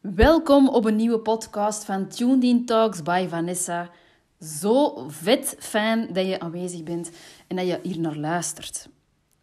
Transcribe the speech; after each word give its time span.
Welkom 0.00 0.68
op 0.68 0.84
een 0.84 0.96
nieuwe 0.96 1.18
podcast 1.18 1.84
van 1.84 2.08
Tuned 2.08 2.42
In 2.42 2.64
Talks 2.66 3.02
by 3.02 3.26
Vanessa. 3.28 3.90
Zo 4.38 5.04
vet 5.08 5.56
fijn 5.58 6.12
dat 6.12 6.26
je 6.26 6.40
aanwezig 6.40 6.82
bent 6.82 7.10
en 7.46 7.56
dat 7.56 7.66
je 7.66 7.80
hier 7.82 8.00
naar 8.00 8.16
luistert. 8.16 8.88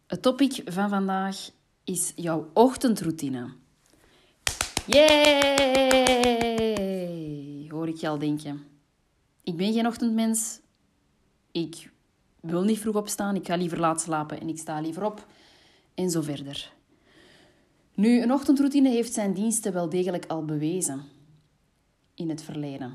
Het 0.07 0.21
topic 0.21 0.61
van 0.65 0.89
vandaag 0.89 1.49
is 1.83 2.11
jouw 2.15 2.49
ochtendroutine. 2.53 3.53
Yay! 4.85 5.17
Hoor 7.69 7.87
ik 7.87 7.97
je 7.97 8.07
al 8.07 8.17
denken. 8.17 8.63
Ik 9.43 9.57
ben 9.57 9.73
geen 9.73 9.87
ochtendmens. 9.87 10.59
Ik 11.51 11.91
wil 12.39 12.63
niet 12.63 12.79
vroeg 12.79 12.95
opstaan. 12.95 13.35
Ik 13.35 13.45
ga 13.45 13.55
liever 13.55 13.79
laat 13.79 14.01
slapen 14.01 14.39
en 14.39 14.49
ik 14.49 14.57
sta 14.57 14.79
liever 14.79 15.03
op. 15.03 15.27
En 15.93 16.09
zo 16.09 16.21
verder. 16.21 16.75
Nu, 17.97 18.21
een 18.21 18.33
ochtendroutine 18.33 18.89
heeft 18.89 19.13
zijn 19.13 19.33
diensten 19.33 19.73
wel 19.73 19.89
degelijk 19.89 20.25
al 20.25 20.45
bewezen 20.45 21.01
in 22.13 22.29
het 22.29 22.41
verleden. 22.41 22.93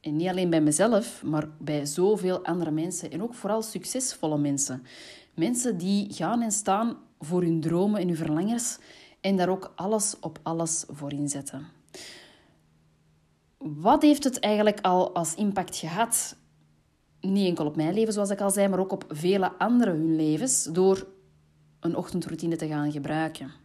En 0.00 0.16
niet 0.16 0.28
alleen 0.28 0.50
bij 0.50 0.60
mezelf, 0.60 1.22
maar 1.22 1.48
bij 1.58 1.86
zoveel 1.86 2.44
andere 2.44 2.70
mensen 2.70 3.10
en 3.10 3.22
ook 3.22 3.34
vooral 3.34 3.62
succesvolle 3.62 4.38
mensen. 4.38 4.82
Mensen 5.34 5.78
die 5.78 6.12
gaan 6.12 6.42
en 6.42 6.52
staan 6.52 6.96
voor 7.18 7.42
hun 7.42 7.60
dromen 7.60 8.00
en 8.00 8.06
hun 8.06 8.16
verlangers 8.16 8.78
en 9.20 9.36
daar 9.36 9.48
ook 9.48 9.72
alles 9.76 10.16
op 10.20 10.38
alles 10.42 10.84
voor 10.88 11.12
inzetten. 11.12 11.66
Wat 13.58 14.02
heeft 14.02 14.24
het 14.24 14.40
eigenlijk 14.40 14.80
al 14.80 15.14
als 15.14 15.34
impact 15.34 15.76
gehad? 15.76 16.36
Niet 17.20 17.46
enkel 17.48 17.66
op 17.66 17.76
mijn 17.76 17.94
leven, 17.94 18.12
zoals 18.12 18.30
ik 18.30 18.40
al 18.40 18.50
zei, 18.50 18.68
maar 18.68 18.80
ook 18.80 18.92
op 18.92 19.04
vele 19.08 19.52
anderen 19.58 19.94
hun 19.94 20.16
levens 20.16 20.64
door 20.64 21.06
een 21.80 21.96
ochtendroutine 21.96 22.56
te 22.56 22.66
gaan 22.66 22.92
gebruiken. 22.92 23.61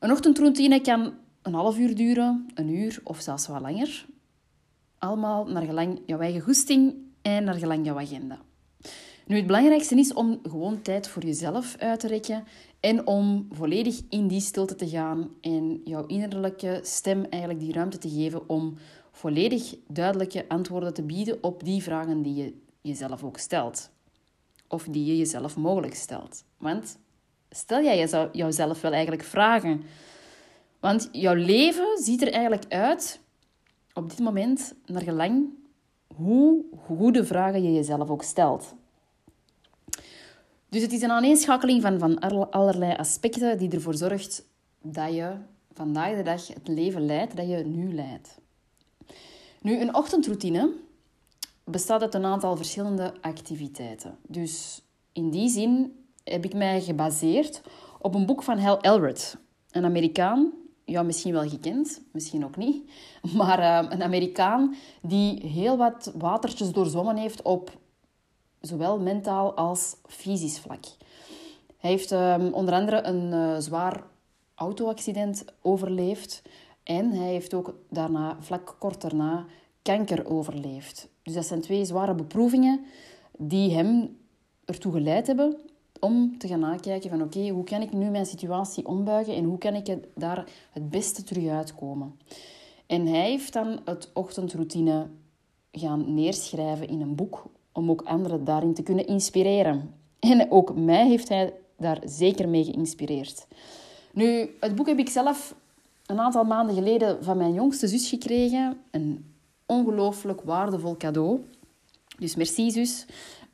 Een 0.00 0.10
ochtendroutine 0.10 0.80
kan 0.80 1.14
een 1.42 1.54
half 1.54 1.78
uur 1.78 1.94
duren, 1.94 2.48
een 2.54 2.68
uur 2.68 3.00
of 3.04 3.20
zelfs 3.20 3.46
wat 3.46 3.60
langer. 3.60 4.06
Allemaal 4.98 5.46
naar 5.46 5.62
gelang 5.62 6.00
jouw 6.06 6.18
eigen 6.18 6.40
goesting 6.40 6.94
en 7.22 7.44
naar 7.44 7.54
gelang 7.54 7.84
jouw 7.84 7.98
agenda. 7.98 8.38
Nu, 9.26 9.36
het 9.36 9.46
belangrijkste 9.46 9.94
is 9.94 10.12
om 10.12 10.40
gewoon 10.42 10.82
tijd 10.82 11.08
voor 11.08 11.24
jezelf 11.24 11.76
uit 11.76 12.00
te 12.00 12.06
rekken 12.06 12.44
en 12.80 13.06
om 13.06 13.46
volledig 13.50 14.00
in 14.08 14.28
die 14.28 14.40
stilte 14.40 14.74
te 14.74 14.88
gaan 14.88 15.30
en 15.40 15.80
jouw 15.84 16.06
innerlijke 16.06 16.80
stem 16.82 17.24
eigenlijk 17.24 17.62
die 17.62 17.72
ruimte 17.72 17.98
te 17.98 18.10
geven 18.10 18.48
om 18.48 18.76
volledig 19.10 19.74
duidelijke 19.86 20.48
antwoorden 20.48 20.94
te 20.94 21.02
bieden 21.02 21.42
op 21.42 21.64
die 21.64 21.82
vragen 21.82 22.22
die 22.22 22.34
je 22.34 22.54
jezelf 22.80 23.24
ook 23.24 23.38
stelt. 23.38 23.90
Of 24.68 24.84
die 24.90 25.04
je 25.04 25.16
jezelf 25.16 25.56
mogelijk 25.56 25.94
stelt. 25.94 26.44
Want 26.56 26.98
stel 27.50 27.82
jij 27.82 28.08
jouzelf 28.32 28.80
wel 28.80 28.92
eigenlijk 28.92 29.22
vragen? 29.22 29.82
Want 30.80 31.08
jouw 31.12 31.34
leven 31.34 31.98
ziet 32.02 32.22
er 32.22 32.32
eigenlijk 32.32 32.64
uit 32.72 33.20
op 33.94 34.10
dit 34.10 34.18
moment 34.18 34.74
naar 34.86 35.02
gelang 35.02 35.48
hoe 36.14 36.64
goede 36.86 37.24
vragen 37.24 37.62
je 37.62 37.72
jezelf 37.72 38.10
ook 38.10 38.22
stelt. 38.22 38.74
Dus 40.68 40.82
het 40.82 40.92
is 40.92 41.02
een 41.02 41.10
aaneenschakeling 41.10 41.82
van, 41.82 41.98
van 41.98 42.18
allerlei 42.50 42.96
aspecten 42.96 43.58
die 43.58 43.70
ervoor 43.70 43.94
zorgt 43.94 44.44
dat 44.82 45.14
je 45.14 45.36
vandaag 45.72 46.16
de 46.16 46.22
dag 46.22 46.46
het 46.46 46.68
leven 46.68 47.06
leidt 47.06 47.36
dat 47.36 47.48
je 47.48 47.56
nu 47.56 47.94
leidt. 47.94 48.38
Nu, 49.60 49.80
een 49.80 49.94
ochtendroutine 49.94 50.72
bestaat 51.64 52.02
uit 52.02 52.14
een 52.14 52.24
aantal 52.24 52.56
verschillende 52.56 53.14
activiteiten. 53.20 54.18
Dus 54.26 54.82
in 55.12 55.30
die 55.30 55.48
zin 55.48 55.99
heb 56.24 56.44
ik 56.44 56.54
mij 56.54 56.80
gebaseerd 56.80 57.60
op 57.98 58.14
een 58.14 58.26
boek 58.26 58.42
van 58.42 58.58
Hal 58.58 58.80
Elrod, 58.80 59.36
een 59.70 59.84
Amerikaan. 59.84 60.52
Ja, 60.84 61.02
misschien 61.02 61.32
wel 61.32 61.48
gekend, 61.48 62.02
misschien 62.12 62.44
ook 62.44 62.56
niet. 62.56 62.90
Maar 63.36 63.58
uh, 63.58 63.90
een 63.90 64.02
Amerikaan 64.02 64.74
die 65.02 65.46
heel 65.46 65.76
wat 65.76 66.12
watertjes 66.14 66.72
doorzwommen 66.72 67.16
heeft 67.16 67.42
op 67.42 67.78
zowel 68.60 68.98
mentaal 68.98 69.54
als 69.54 69.96
fysisch 70.06 70.58
vlak. 70.58 70.84
Hij 71.76 71.90
heeft 71.90 72.10
um, 72.10 72.52
onder 72.52 72.74
andere 72.74 73.02
een 73.02 73.32
uh, 73.32 73.58
zwaar 73.58 74.04
autoaccident 74.54 75.44
overleefd. 75.62 76.42
En 76.82 77.10
hij 77.10 77.28
heeft 77.28 77.54
ook 77.54 77.74
daarna, 77.90 78.36
vlak 78.40 78.76
kort 78.78 79.00
daarna, 79.00 79.46
kanker 79.82 80.26
overleefd. 80.26 81.08
Dus 81.22 81.34
dat 81.34 81.46
zijn 81.46 81.60
twee 81.60 81.84
zware 81.84 82.14
beproevingen 82.14 82.84
die 83.38 83.74
hem 83.74 84.18
ertoe 84.64 84.92
geleid 84.92 85.26
hebben 85.26 85.69
om 86.00 86.38
te 86.38 86.48
gaan 86.48 86.60
nakijken 86.60 87.10
van 87.10 87.22
oké, 87.22 87.48
hoe 87.48 87.64
kan 87.64 87.82
ik 87.82 87.92
nu 87.92 88.10
mijn 88.10 88.26
situatie 88.26 88.86
ombuigen 88.86 89.34
en 89.34 89.44
hoe 89.44 89.58
kan 89.58 89.74
ik 89.74 89.96
daar 90.14 90.44
het 90.70 90.90
beste 90.90 91.22
terug 91.22 91.48
uitkomen. 91.48 92.18
En 92.86 93.06
hij 93.06 93.30
heeft 93.30 93.52
dan 93.52 93.80
het 93.84 94.10
ochtendroutine 94.12 95.06
gaan 95.72 96.14
neerschrijven 96.14 96.88
in 96.88 97.00
een 97.00 97.14
boek 97.14 97.46
om 97.72 97.90
ook 97.90 98.02
anderen 98.02 98.44
daarin 98.44 98.74
te 98.74 98.82
kunnen 98.82 99.06
inspireren. 99.06 99.94
En 100.18 100.50
ook 100.50 100.74
mij 100.74 101.08
heeft 101.08 101.28
hij 101.28 101.52
daar 101.76 102.00
zeker 102.04 102.48
mee 102.48 102.64
geïnspireerd. 102.64 103.46
Nu, 104.12 104.50
het 104.60 104.74
boek 104.74 104.86
heb 104.86 104.98
ik 104.98 105.08
zelf 105.08 105.54
een 106.06 106.20
aantal 106.20 106.44
maanden 106.44 106.74
geleden 106.74 107.24
van 107.24 107.36
mijn 107.36 107.54
jongste 107.54 107.88
zus 107.88 108.08
gekregen. 108.08 108.80
Een 108.90 109.34
ongelooflijk 109.66 110.40
waardevol 110.40 110.96
cadeau. 110.96 111.40
Dus 112.18 112.36
merci 112.36 112.70
zus 112.70 113.06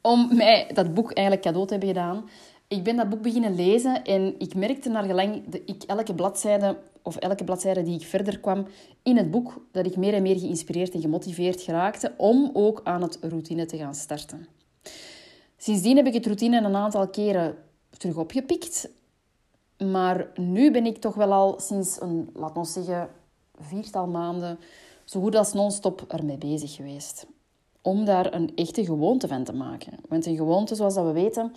om 0.07 0.37
mij 0.37 0.71
dat 0.75 0.95
boek 0.95 1.13
eigenlijk 1.13 1.47
cadeau 1.47 1.67
te 1.67 1.73
hebben 1.73 1.95
gedaan. 1.95 2.29
Ik 2.69 2.85
ben 2.85 2.97
dat 2.97 3.09
boek 3.09 3.23
beginnen 3.23 3.55
lezen 3.55 4.05
en 4.05 4.35
ik 4.39 4.55
merkte 4.55 4.89
naar 4.89 5.05
gelang 5.05 5.49
dat 5.49 5.61
ik 5.65 5.83
elke 5.83 6.15
bladzijde 6.15 6.79
of 7.03 7.17
elke 7.17 7.45
bladzijde 7.45 7.83
die 7.83 8.01
ik 8.01 8.07
verder 8.07 8.41
kwam 8.41 8.67
in 9.03 9.17
het 9.17 9.31
boek, 9.31 9.67
dat 9.73 9.87
ik 9.87 9.97
meer 9.97 10.15
en 10.15 10.23
meer 10.23 10.39
geïnspireerd 10.39 10.95
en 10.95 11.01
gemotiveerd 11.01 11.61
geraakte 11.61 12.15
om 12.17 12.51
ook 12.53 12.81
aan 12.85 13.03
het 13.03 13.19
routine 13.21 13.67
te 13.67 13.77
gaan 13.77 13.95
starten. 13.95 14.47
Sindsdien 15.57 15.97
heb 15.97 16.07
ik 16.07 16.15
het 16.15 16.27
routine 16.27 16.57
een 16.61 16.77
aantal 16.77 17.09
keren 17.09 17.57
terug 17.99 18.17
opgepikt. 18.17 18.89
Maar 19.79 20.31
nu 20.35 20.71
ben 20.71 20.87
ik 20.87 20.97
toch 20.97 21.15
wel 21.15 21.33
al 21.33 21.61
sinds 21.61 22.01
een, 22.01 22.31
laten 22.35 22.63
we 22.63 22.69
zeggen, 22.69 23.09
viertal 23.61 24.07
maanden 24.07 24.59
zo 25.05 25.21
goed 25.21 25.35
als 25.35 25.53
non-stop 25.53 26.05
ermee 26.09 26.39
bezig 26.39 26.75
geweest 26.75 27.27
om 27.87 28.05
daar 28.05 28.35
een 28.35 28.53
echte 28.55 28.85
gewoonte 28.85 29.29
van 29.29 29.45
te 29.45 29.53
maken. 29.53 29.93
Want 30.09 30.27
een 30.27 30.37
gewoonte, 30.37 30.75
zoals 30.75 30.95
dat 30.95 31.05
we 31.05 31.13
weten, 31.13 31.53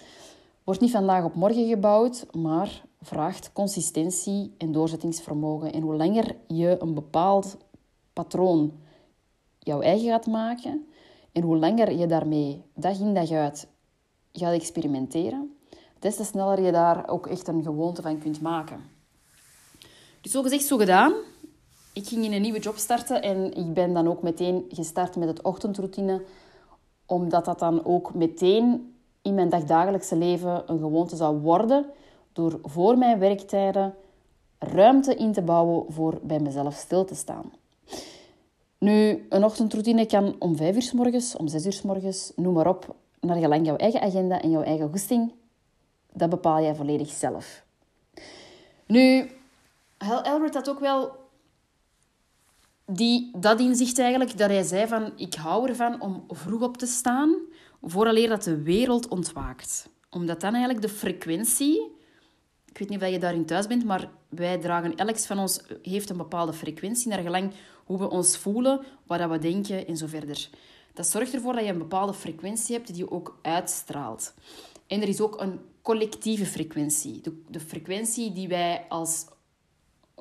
wordt 0.63 0.81
niet 0.81 0.91
vandaag 0.91 1.23
op 1.23 1.35
morgen 1.35 1.67
gebouwd, 1.67 2.25
maar 2.31 2.83
vraagt 3.01 3.53
consistentie 3.53 4.53
en 4.57 4.71
doorzettingsvermogen. 4.71 5.73
En 5.73 5.81
hoe 5.81 5.95
langer 5.95 6.35
je 6.47 6.77
een 6.79 6.93
bepaald 6.93 7.57
patroon 8.13 8.71
jouw 9.59 9.81
eigen 9.81 10.09
gaat 10.09 10.27
maken 10.27 10.87
en 11.31 11.41
hoe 11.41 11.57
langer 11.57 11.91
je 11.91 12.07
daarmee 12.07 12.63
dag 12.73 12.99
in 12.99 13.13
dag 13.13 13.31
uit 13.31 13.67
gaat 14.31 14.53
experimenteren, 14.53 15.57
des 15.99 16.15
te 16.15 16.23
sneller 16.23 16.61
je 16.61 16.71
daar 16.71 17.07
ook 17.07 17.27
echt 17.27 17.47
een 17.47 17.63
gewoonte 17.63 18.01
van 18.01 18.19
kunt 18.19 18.41
maken. 18.41 18.79
Dus 20.21 20.31
zo 20.31 20.41
gezegd, 20.41 20.63
zo 20.63 20.77
gedaan 20.77 21.13
ik 21.99 22.07
ging 22.07 22.25
in 22.25 22.33
een 22.33 22.41
nieuwe 22.41 22.59
job 22.59 22.77
starten 22.77 23.21
en 23.21 23.53
ik 23.53 23.73
ben 23.73 23.93
dan 23.93 24.07
ook 24.07 24.21
meteen 24.21 24.65
gestart 24.69 25.15
met 25.15 25.27
het 25.27 25.41
ochtendroutine, 25.41 26.23
omdat 27.05 27.45
dat 27.45 27.59
dan 27.59 27.85
ook 27.85 28.13
meteen 28.13 28.95
in 29.21 29.33
mijn 29.33 29.49
dagdagelijkse 29.49 30.15
leven 30.15 30.63
een 30.65 30.79
gewoonte 30.79 31.15
zou 31.15 31.37
worden, 31.37 31.85
door 32.33 32.59
voor 32.63 32.97
mijn 32.97 33.19
werktijden 33.19 33.95
ruimte 34.59 35.15
in 35.15 35.31
te 35.31 35.41
bouwen 35.41 35.93
voor 35.93 36.19
bij 36.23 36.39
mezelf 36.39 36.73
stil 36.75 37.05
te 37.05 37.15
staan. 37.15 37.51
Nu, 38.77 39.25
een 39.29 39.43
ochtendroutine 39.43 40.05
kan 40.05 40.35
om 40.39 40.55
vijf 40.55 40.75
uur 40.75 40.81
s 40.81 40.91
morgens, 40.91 41.35
om 41.35 41.47
zes 41.47 41.65
uur 41.65 41.73
s 41.73 41.81
morgens, 41.81 42.31
noem 42.35 42.53
maar 42.53 42.67
op, 42.67 42.95
naar 43.19 43.37
gelang 43.37 43.65
jouw 43.65 43.75
eigen 43.75 44.01
agenda 44.01 44.41
en 44.41 44.49
jouw 44.49 44.63
eigen 44.63 44.89
goesting. 44.89 45.33
Dat 46.13 46.29
bepaal 46.29 46.61
jij 46.61 46.75
volledig 46.75 47.09
zelf. 47.09 47.63
Nu, 48.85 49.31
Hal 49.97 50.21
Elbert 50.21 50.53
had 50.53 50.69
ook 50.69 50.79
wel 50.79 51.18
die, 52.91 53.31
dat 53.37 53.59
inzicht 53.59 53.99
eigenlijk, 53.99 54.37
dat 54.37 54.49
hij 54.49 54.63
zei 54.63 54.87
van 54.87 55.11
ik 55.15 55.33
hou 55.33 55.69
ervan 55.69 56.01
om 56.01 56.23
vroeg 56.27 56.61
op 56.61 56.77
te 56.77 56.85
staan, 56.85 57.35
vooraleer 57.81 58.29
dat 58.29 58.43
de 58.43 58.61
wereld 58.61 59.07
ontwaakt. 59.07 59.89
Omdat 60.09 60.41
dan 60.41 60.53
eigenlijk 60.53 60.81
de 60.81 60.93
frequentie, 60.93 61.91
ik 62.65 62.77
weet 62.77 62.89
niet 62.89 63.01
of 63.01 63.09
je 63.09 63.19
daarin 63.19 63.45
thuis 63.45 63.67
bent, 63.67 63.85
maar 63.85 64.09
wij 64.29 64.57
dragen, 64.57 64.95
elk 64.95 65.19
van 65.19 65.39
ons 65.39 65.61
heeft 65.81 66.09
een 66.09 66.17
bepaalde 66.17 66.53
frequentie, 66.53 67.09
naar 67.09 67.19
gelang 67.19 67.51
hoe 67.85 67.99
we 67.99 68.09
ons 68.09 68.37
voelen, 68.37 68.85
wat 69.05 69.29
we 69.29 69.39
denken 69.39 69.87
en 69.87 69.97
zo 69.97 70.07
verder. 70.07 70.49
Dat 70.93 71.07
zorgt 71.07 71.33
ervoor 71.33 71.53
dat 71.53 71.63
je 71.63 71.71
een 71.71 71.77
bepaalde 71.77 72.13
frequentie 72.13 72.75
hebt 72.75 72.87
die 72.87 72.97
je 72.97 73.11
ook 73.11 73.39
uitstraalt. 73.41 74.33
En 74.87 75.01
er 75.01 75.07
is 75.07 75.21
ook 75.21 75.41
een 75.41 75.59
collectieve 75.81 76.45
frequentie. 76.45 77.21
De, 77.21 77.41
de 77.49 77.59
frequentie 77.59 78.33
die 78.33 78.47
wij 78.47 78.85
als 78.89 79.25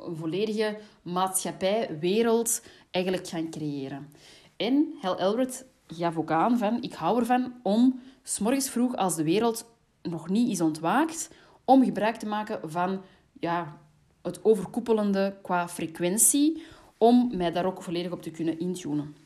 een 0.07 0.17
volledige 0.17 0.79
maatschappij, 1.03 1.99
wereld, 2.01 2.63
eigenlijk 2.91 3.29
gaan 3.29 3.51
creëren. 3.51 4.09
En 4.57 4.95
Hal 5.01 5.19
Elred 5.19 5.67
gaf 5.87 6.17
ook 6.17 6.31
aan 6.31 6.59
van, 6.59 6.83
ik 6.83 6.93
hou 6.93 7.19
ervan 7.19 7.53
om 7.63 8.01
s'morgens 8.23 8.71
vroeg, 8.71 8.97
als 8.97 9.17
de 9.17 9.23
wereld 9.23 9.65
nog 10.03 10.29
niet 10.29 10.49
is 10.49 10.61
ontwaakt, 10.61 11.31
om 11.65 11.85
gebruik 11.85 12.17
te 12.17 12.27
maken 12.27 12.71
van 12.71 13.01
ja, 13.41 13.77
het 14.23 14.45
overkoepelende 14.45 15.37
qua 15.43 15.69
frequentie, 15.69 16.63
om 16.99 17.37
mij 17.37 17.53
daar 17.53 17.67
ook 17.67 17.83
volledig 17.83 18.13
op 18.13 18.23
te 18.23 18.31
kunnen 18.31 18.59
intunen. 18.59 19.17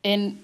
En 0.00 0.40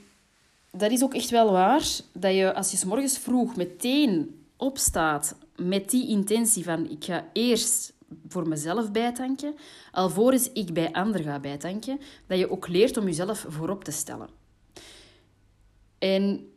dat 0.70 0.90
is 0.90 1.02
ook 1.02 1.14
echt 1.14 1.30
wel 1.30 1.52
waar, 1.52 1.88
dat 2.12 2.34
je 2.34 2.54
als 2.54 2.70
je 2.70 2.76
s 2.76 2.84
morgens 2.84 3.18
vroeg 3.18 3.56
meteen 3.56 4.44
opstaat 4.56 5.36
met 5.56 5.90
die 5.90 6.08
intentie 6.08 6.64
van 6.64 6.90
ik 6.90 7.04
ga 7.04 7.28
eerst 7.32 7.95
voor 8.28 8.48
mezelf 8.48 8.92
bijtanken, 8.92 9.54
alvorens 9.92 10.52
ik 10.52 10.72
bij 10.72 10.92
anderen 10.92 11.26
ga 11.26 11.40
bijtanken, 11.40 12.00
dat 12.26 12.38
je 12.38 12.50
ook 12.50 12.68
leert 12.68 12.96
om 12.96 13.04
jezelf 13.04 13.46
voorop 13.48 13.84
te 13.84 13.90
stellen. 13.90 14.28
En 15.98 16.50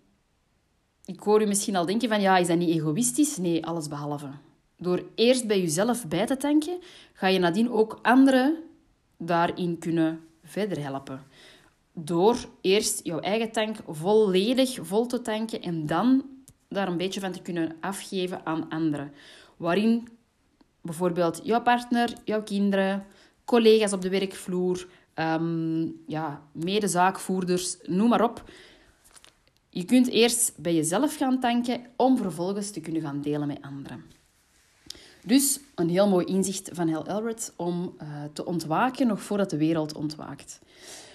ik 1.06 1.20
hoor 1.20 1.42
u 1.42 1.46
misschien 1.46 1.76
al 1.76 1.86
denken 1.86 2.10
van, 2.10 2.22
ja, 2.22 2.38
is 2.38 2.48
dat 2.48 2.58
niet 2.58 2.70
egoïstisch? 2.70 3.38
Nee, 3.38 3.66
alles 3.66 3.88
behalve. 3.88 4.30
Door 4.78 5.04
eerst 5.16 5.48
bij 5.48 5.62
jezelf 5.62 6.08
bij 6.08 6.26
te 6.26 6.38
tanken, 6.38 6.80
ga 7.14 7.28
je 7.28 7.40
nadien 7.40 7.72
ook 7.72 8.00
anderen 8.02 8.58
daarin 9.18 9.80
kunnen 9.80 10.24
verder 10.44 10.82
helpen. 10.82 11.24
Door 11.94 12.38
eerst 12.62 13.06
jouw 13.06 13.20
eigen 13.20 13.52
tank 13.52 13.78
volledig 13.88 14.78
vol 14.82 15.06
te 15.06 15.22
tanken 15.22 15.62
en 15.62 15.86
dan 15.86 16.24
daar 16.68 16.88
een 16.88 16.98
beetje 16.98 17.20
van 17.20 17.32
te 17.32 17.42
kunnen 17.42 17.76
afgeven 17.80 18.46
aan 18.46 18.70
anderen. 18.70 19.14
Waarin 19.58 20.08
bijvoorbeeld 20.82 21.40
jouw 21.44 21.62
partner, 21.62 22.14
jouw 22.24 22.44
kinderen, 22.44 23.06
collega's 23.46 23.94
op 23.94 24.02
de 24.02 24.10
werkvloer, 24.10 24.88
um, 25.16 26.02
ja, 26.08 26.42
medezaakvoerders, 26.52 27.78
noem 27.84 28.10
maar 28.10 28.24
op. 28.24 28.44
Je 29.70 29.86
kunt 29.86 30.08
eerst 30.08 30.54
bij 30.58 30.76
jezelf 30.76 31.16
gaan 31.16 31.40
tanken 31.40 31.82
om 31.96 32.18
vervolgens 32.18 32.72
te 32.72 32.80
kunnen 32.80 33.02
gaan 33.02 33.22
delen 33.22 33.48
met 33.48 33.62
anderen. 33.62 34.04
Dus 35.26 35.60
een 35.76 35.90
heel 35.90 36.08
mooi 36.08 36.26
inzicht 36.26 36.70
van 36.74 36.90
Hal 36.90 37.06
Elred 37.06 37.54
om 37.56 37.96
uh, 38.02 38.24
te 38.34 38.46
ontwaken 38.46 39.08
nog 39.08 39.22
voordat 39.22 39.50
de 39.50 39.58
wereld 39.58 39.96
ontwaakt. 39.96 40.60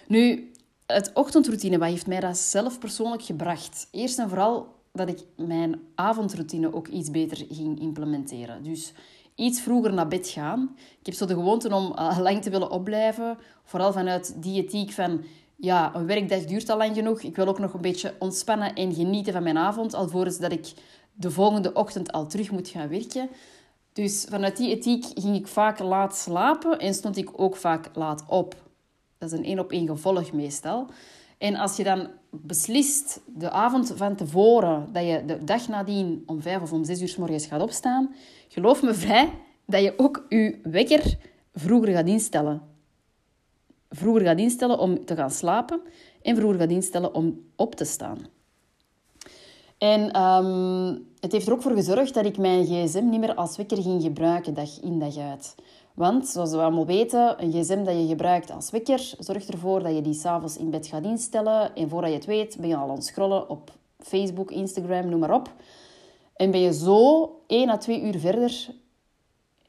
Nu, 0.08 0.50
het 0.86 1.10
ochtendroutine, 1.14 1.78
wat 1.78 1.88
heeft 1.88 2.06
mij 2.06 2.20
dat 2.20 2.36
zelf 2.36 2.78
persoonlijk 2.78 3.22
gebracht? 3.22 3.88
Eerst 3.90 4.18
en 4.18 4.28
vooral 4.28 4.74
dat 4.92 5.08
ik 5.08 5.18
mijn 5.36 5.80
avondroutine 5.94 6.74
ook 6.74 6.88
iets 6.88 7.10
beter 7.10 7.46
ging 7.50 7.80
implementeren. 7.80 8.62
Dus 8.62 8.92
iets 9.34 9.60
vroeger 9.60 9.92
naar 9.92 10.08
bed 10.08 10.28
gaan. 10.28 10.76
Ik 11.00 11.06
heb 11.06 11.14
zo 11.14 11.26
de 11.26 11.34
gewoonte 11.34 11.74
om 11.74 11.92
uh, 11.98 12.18
lang 12.20 12.42
te 12.42 12.50
willen 12.50 12.70
opblijven. 12.70 13.38
Vooral 13.64 13.92
vanuit 13.92 14.42
die 14.42 14.62
ethiek 14.62 14.92
van... 14.92 15.24
Ja, 15.56 15.94
een 15.94 16.06
werkdag 16.06 16.44
duurt 16.44 16.70
al 16.70 16.76
lang 16.76 16.94
genoeg. 16.94 17.22
Ik 17.22 17.36
wil 17.36 17.46
ook 17.46 17.58
nog 17.58 17.72
een 17.72 17.80
beetje 17.80 18.14
ontspannen 18.18 18.74
en 18.74 18.94
genieten 18.94 19.32
van 19.32 19.42
mijn 19.42 19.58
avond. 19.58 19.94
Alvorens 19.94 20.38
dat 20.38 20.52
ik 20.52 20.72
de 21.12 21.30
volgende 21.30 21.72
ochtend 21.72 22.12
al 22.12 22.26
terug 22.26 22.50
moet 22.50 22.68
gaan 22.68 22.88
werken. 22.88 23.28
Dus 23.92 24.26
vanuit 24.28 24.56
die 24.56 24.76
ethiek 24.76 25.04
ging 25.14 25.36
ik 25.36 25.46
vaak 25.46 25.78
laat 25.78 26.16
slapen 26.16 26.78
en 26.78 26.94
stond 26.94 27.16
ik 27.16 27.40
ook 27.40 27.56
vaak 27.56 27.90
laat 27.94 28.24
op. 28.28 28.54
Dat 29.18 29.32
is 29.32 29.38
een 29.38 29.44
één 29.44 29.58
op 29.58 29.72
één 29.72 29.86
gevolg 29.86 30.32
meestal. 30.32 30.86
En 31.38 31.56
als 31.56 31.76
je 31.76 31.84
dan 31.84 32.08
beslist 32.30 33.20
de 33.26 33.50
avond 33.50 33.92
van 33.96 34.16
tevoren 34.16 34.92
dat 34.92 35.04
je 35.04 35.24
de 35.26 35.44
dag 35.44 35.68
nadien 35.68 36.22
om 36.26 36.42
vijf 36.42 36.62
of 36.62 36.72
om 36.72 36.84
zes 36.84 37.00
uur 37.00 37.08
s 37.08 37.16
morgens 37.16 37.46
gaat 37.46 37.62
opstaan, 37.62 38.14
geloof 38.48 38.82
me 38.82 38.94
vrij 38.94 39.30
dat 39.66 39.82
je 39.82 39.94
ook 39.96 40.26
je 40.28 40.60
wekker 40.62 41.16
vroeger 41.54 41.92
gaat 41.92 42.06
instellen. 42.06 42.62
Vroeger 43.90 44.22
gaat 44.22 44.38
instellen 44.38 44.78
om 44.78 45.04
te 45.04 45.16
gaan 45.16 45.30
slapen 45.30 45.80
en 46.22 46.36
vroeger 46.36 46.58
gaat 46.58 46.70
instellen 46.70 47.14
om 47.14 47.40
op 47.56 47.74
te 47.74 47.84
staan. 47.84 48.18
En 49.78 50.22
um, 50.22 51.06
het 51.20 51.32
heeft 51.32 51.46
er 51.46 51.52
ook 51.52 51.62
voor 51.62 51.74
gezorgd 51.74 52.14
dat 52.14 52.24
ik 52.24 52.38
mijn 52.38 52.64
gsm 52.64 53.08
niet 53.08 53.20
meer 53.20 53.34
als 53.34 53.56
wekker 53.56 53.82
ging 53.82 54.02
gebruiken 54.02 54.54
dag 54.54 54.80
in 54.80 54.98
dag 54.98 55.16
uit. 55.16 55.54
Want, 55.94 56.28
zoals 56.28 56.50
we 56.50 56.56
allemaal 56.56 56.86
weten, 56.86 57.42
een 57.42 57.52
gsm 57.52 57.84
dat 57.84 57.94
je 57.94 58.06
gebruikt 58.06 58.50
als 58.50 58.70
wekker 58.70 59.14
zorgt 59.18 59.48
ervoor 59.48 59.82
dat 59.82 59.94
je 59.94 60.02
die 60.02 60.14
s'avonds 60.14 60.56
in 60.56 60.70
bed 60.70 60.86
gaat 60.86 61.04
instellen. 61.04 61.74
En 61.74 61.88
voordat 61.88 62.10
je 62.10 62.16
het 62.16 62.26
weet, 62.26 62.56
ben 62.60 62.68
je 62.68 62.76
al 62.76 62.88
aan 62.88 62.94
het 62.94 63.04
scrollen 63.04 63.48
op 63.48 63.72
Facebook, 63.98 64.50
Instagram, 64.50 65.08
noem 65.08 65.20
maar 65.20 65.34
op. 65.34 65.52
En 66.36 66.50
ben 66.50 66.60
je 66.60 66.72
zo 66.72 67.30
1 67.46 67.68
à 67.68 67.76
2 67.76 68.02
uur 68.02 68.18
verder 68.18 68.68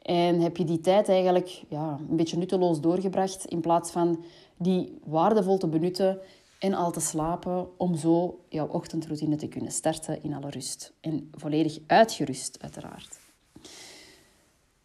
en 0.01 0.39
heb 0.39 0.57
je 0.57 0.63
die 0.63 0.81
tijd 0.81 1.09
eigenlijk 1.09 1.63
ja, 1.69 1.99
een 2.09 2.15
beetje 2.15 2.37
nutteloos 2.37 2.81
doorgebracht 2.81 3.45
in 3.45 3.61
plaats 3.61 3.91
van 3.91 4.23
die 4.57 4.99
waardevol 5.03 5.57
te 5.57 5.67
benutten 5.67 6.19
en 6.59 6.73
al 6.73 6.91
te 6.91 6.99
slapen 6.99 7.67
om 7.77 7.95
zo 7.95 8.39
jouw 8.49 8.67
ochtendroutine 8.67 9.35
te 9.35 9.47
kunnen 9.47 9.71
starten 9.71 10.23
in 10.23 10.33
alle 10.33 10.49
rust. 10.49 10.93
En 11.01 11.29
volledig 11.31 11.79
uitgerust, 11.87 12.57
uiteraard. 12.61 13.19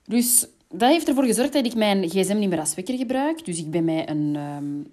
Dus 0.05 0.49
dat 0.75 0.91
heeft 0.91 1.09
ervoor 1.09 1.25
gezorgd 1.25 1.53
dat 1.53 1.67
ik 1.67 1.75
mijn 1.75 2.09
gsm 2.09 2.39
niet 2.39 2.49
meer 2.49 2.59
als 2.61 2.75
wekker 2.75 2.97
gebruik. 2.97 3.45
Dus 3.45 3.59
ik 3.59 3.71
ben 3.71 3.85
mij 3.85 4.09
een... 4.09 4.37
Um, 4.37 4.87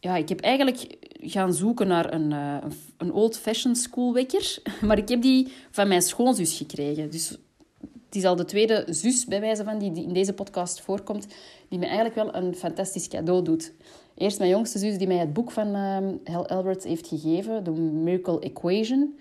ja, 0.00 0.16
ik 0.16 0.28
heb 0.28 0.40
eigenlijk 0.40 0.96
gaan 1.20 1.54
zoeken 1.54 1.86
naar 1.86 2.12
een, 2.12 2.30
uh, 2.30 2.56
een 2.96 3.12
old-fashioned 3.12 3.78
schoolwekker. 3.78 4.58
Maar 4.86 4.98
ik 4.98 5.08
heb 5.08 5.22
die 5.22 5.52
van 5.70 5.88
mijn 5.88 6.02
schoonzus 6.02 6.56
gekregen. 6.56 7.10
Dus 7.10 7.28
het 8.06 8.16
is 8.16 8.24
al 8.24 8.36
de 8.36 8.44
tweede 8.44 8.84
zus, 8.88 9.24
bij 9.24 9.40
wijze 9.40 9.64
van, 9.64 9.78
die, 9.78 9.92
die 9.92 10.04
in 10.04 10.12
deze 10.12 10.32
podcast 10.32 10.80
voorkomt, 10.80 11.26
die 11.68 11.78
me 11.78 11.86
eigenlijk 11.86 12.14
wel 12.14 12.34
een 12.34 12.54
fantastisch 12.54 13.08
cadeau 13.08 13.44
doet. 13.44 13.72
Eerst 14.14 14.38
mijn 14.38 14.50
jongste 14.50 14.78
zus, 14.78 14.98
die 14.98 15.06
mij 15.06 15.16
het 15.16 15.32
boek 15.32 15.50
van 15.50 15.74
um, 15.74 16.20
Hal 16.24 16.46
Elbert 16.46 16.84
heeft 16.84 17.06
gegeven, 17.06 17.62
The 17.62 17.70
Miracle 17.70 18.40
Equation. 18.40 19.18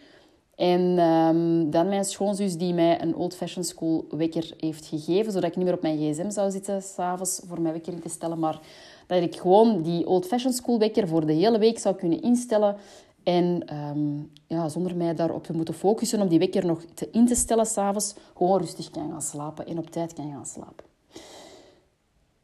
En 0.57 0.99
um, 0.99 1.69
dan 1.69 1.87
mijn 1.87 2.05
schoonzus 2.05 2.57
die 2.57 2.73
mij 2.73 3.01
een 3.01 3.15
old-fashioned 3.15 3.67
school 3.67 4.05
wekker 4.09 4.53
heeft 4.57 4.85
gegeven, 4.85 5.31
zodat 5.31 5.49
ik 5.49 5.55
niet 5.55 5.65
meer 5.65 5.73
op 5.73 5.81
mijn 5.81 5.97
gsm 5.97 6.29
zou 6.29 6.51
zitten 6.51 6.81
s'avonds 6.81 7.41
voor 7.47 7.61
mijn 7.61 7.73
wekker 7.73 7.93
in 7.93 8.01
te 8.01 8.09
stellen, 8.09 8.39
maar 8.39 8.59
dat 9.07 9.21
ik 9.21 9.35
gewoon 9.35 9.81
die 9.81 10.07
old-fashioned 10.07 10.57
school 10.57 10.79
wekker 10.79 11.07
voor 11.07 11.25
de 11.25 11.33
hele 11.33 11.59
week 11.59 11.79
zou 11.79 11.95
kunnen 11.95 12.21
instellen 12.21 12.75
en 13.23 13.75
um, 13.75 14.31
ja, 14.47 14.69
zonder 14.69 14.95
mij 14.95 15.15
daarop 15.15 15.43
te 15.43 15.53
moeten 15.53 15.73
focussen 15.73 16.21
om 16.21 16.27
die 16.27 16.39
wekker 16.39 16.65
nog 16.65 16.81
te 16.93 17.09
in 17.11 17.25
te 17.25 17.35
stellen 17.35 17.65
s'avonds, 17.65 18.15
gewoon 18.35 18.59
rustig 18.59 18.89
kan 18.89 19.09
gaan 19.09 19.21
slapen 19.21 19.67
en 19.67 19.77
op 19.77 19.89
tijd 19.89 20.13
kan 20.13 20.31
gaan 20.31 20.45
slapen. 20.45 20.85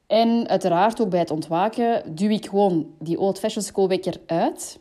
En 0.07 0.47
uiteraard 0.47 1.01
ook 1.01 1.09
bij 1.09 1.19
het 1.19 1.31
ontwaken 1.31 2.15
duw 2.15 2.29
ik 2.29 2.45
gewoon 2.45 2.93
die 2.99 3.19
old-fashioned 3.19 3.67
school 3.67 3.87
wekker 3.87 4.21
uit 4.25 4.79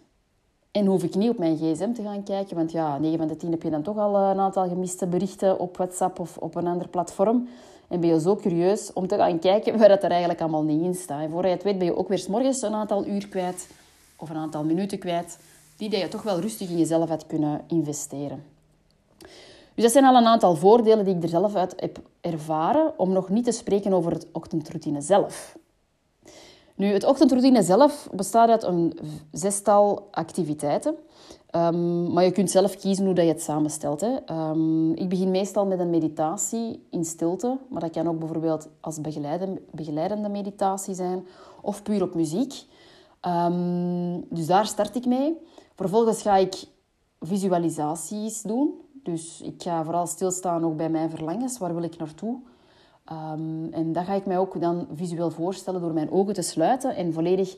en 0.72 0.86
hoef 0.86 1.02
ik 1.02 1.14
niet 1.14 1.30
op 1.30 1.38
mijn 1.38 1.56
gsm 1.56 1.92
te 1.92 2.02
gaan 2.02 2.22
kijken, 2.22 2.56
want 2.56 2.72
ja, 2.72 2.98
9 2.98 3.18
van 3.18 3.28
de 3.28 3.36
10 3.36 3.50
heb 3.50 3.62
je 3.62 3.70
dan 3.70 3.82
toch 3.82 3.98
al 3.98 4.16
eh, 4.16 4.30
een 4.30 4.40
aantal 4.40 4.68
gemiste 4.68 5.06
berichten 5.06 5.58
op 5.58 5.76
WhatsApp 5.76 6.18
of 6.18 6.36
op 6.36 6.54
een 6.54 6.66
ander 6.66 6.88
platform. 6.88 7.48
En 7.88 8.00
ben 8.00 8.08
je 8.08 8.20
zo 8.20 8.36
curieus 8.36 8.92
om 8.92 9.06
te 9.06 9.16
gaan 9.16 9.38
kijken 9.38 9.72
waar 9.78 9.88
dat 9.88 10.02
er 10.02 10.10
eigenlijk 10.10 10.40
allemaal 10.40 10.62
niet 10.62 10.82
in 10.82 10.94
staat. 10.94 11.22
En 11.22 11.30
voor 11.30 11.44
je 11.44 11.50
het 11.50 11.62
weet 11.62 11.78
ben 11.78 11.86
je 11.86 11.96
ook 11.96 12.08
weer 12.08 12.18
s 12.18 12.26
morgens 12.26 12.62
een 12.62 12.74
aantal 12.74 13.06
uur 13.06 13.28
kwijt 13.28 13.68
of 14.16 14.30
een 14.30 14.36
aantal 14.36 14.64
minuten 14.64 14.98
kwijt, 14.98 15.38
die 15.76 15.96
je 15.96 16.08
toch 16.08 16.22
wel 16.22 16.40
rustig 16.40 16.68
in 16.68 16.78
jezelf 16.78 17.08
had 17.08 17.26
kunnen 17.26 17.60
investeren. 17.66 18.44
Dus 19.74 19.84
dat 19.84 19.92
zijn 19.92 20.04
al 20.04 20.16
een 20.16 20.26
aantal 20.26 20.56
voordelen 20.56 21.04
die 21.04 21.16
ik 21.16 21.22
er 21.22 21.28
zelf 21.28 21.54
uit 21.54 21.74
heb 21.76 21.98
ervaren, 22.20 22.98
om 22.98 23.12
nog 23.12 23.28
niet 23.28 23.44
te 23.44 23.52
spreken 23.52 23.92
over 23.92 24.12
het 24.12 24.26
ochtendroutine 24.32 25.00
zelf. 25.00 25.56
Nu, 26.82 26.92
het 26.92 27.04
ochtendroutine 27.04 27.62
zelf 27.62 28.08
bestaat 28.14 28.48
uit 28.48 28.62
een 28.62 28.98
zestal 29.32 30.08
activiteiten. 30.10 30.94
Um, 31.56 32.12
maar 32.12 32.24
je 32.24 32.30
kunt 32.30 32.50
zelf 32.50 32.76
kiezen 32.76 33.04
hoe 33.04 33.14
dat 33.14 33.24
je 33.24 33.30
het 33.30 33.42
samenstelt. 33.42 34.00
Hè. 34.00 34.16
Um, 34.50 34.94
ik 34.94 35.08
begin 35.08 35.30
meestal 35.30 35.66
met 35.66 35.78
een 35.78 35.90
meditatie 35.90 36.86
in 36.90 37.04
stilte. 37.04 37.58
Maar 37.68 37.80
dat 37.80 37.90
kan 37.90 38.08
ook 38.08 38.18
bijvoorbeeld 38.18 38.68
als 38.80 39.00
begeleidende 39.70 40.28
meditatie 40.28 40.94
zijn. 40.94 41.26
Of 41.60 41.82
puur 41.82 42.02
op 42.02 42.14
muziek. 42.14 42.54
Um, 43.26 44.24
dus 44.28 44.46
daar 44.46 44.66
start 44.66 44.96
ik 44.96 45.06
mee. 45.06 45.36
Vervolgens 45.74 46.22
ga 46.22 46.36
ik 46.36 46.64
visualisaties 47.20 48.42
doen. 48.42 48.74
Dus 49.02 49.40
ik 49.40 49.62
ga 49.62 49.84
vooral 49.84 50.06
stilstaan 50.06 50.64
ook 50.64 50.76
bij 50.76 50.90
mijn 50.90 51.10
verlangens. 51.10 51.58
Waar 51.58 51.74
wil 51.74 51.82
ik 51.82 51.98
naartoe? 51.98 52.40
Um, 53.12 53.72
en 53.72 53.92
dat 53.92 54.04
ga 54.04 54.14
ik 54.14 54.26
mij 54.26 54.38
ook 54.38 54.60
dan 54.60 54.88
visueel 54.94 55.30
voorstellen 55.30 55.80
door 55.80 55.92
mijn 55.92 56.10
ogen 56.10 56.34
te 56.34 56.42
sluiten 56.42 56.96
en 56.96 57.12
volledig 57.12 57.56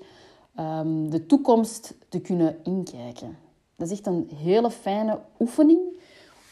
um, 0.58 1.10
de 1.10 1.26
toekomst 1.26 1.94
te 2.08 2.20
kunnen 2.20 2.56
inkijken. 2.62 3.38
Dat 3.76 3.90
is 3.90 3.98
echt 3.98 4.06
een 4.06 4.30
hele 4.34 4.70
fijne 4.70 5.20
oefening 5.38 5.80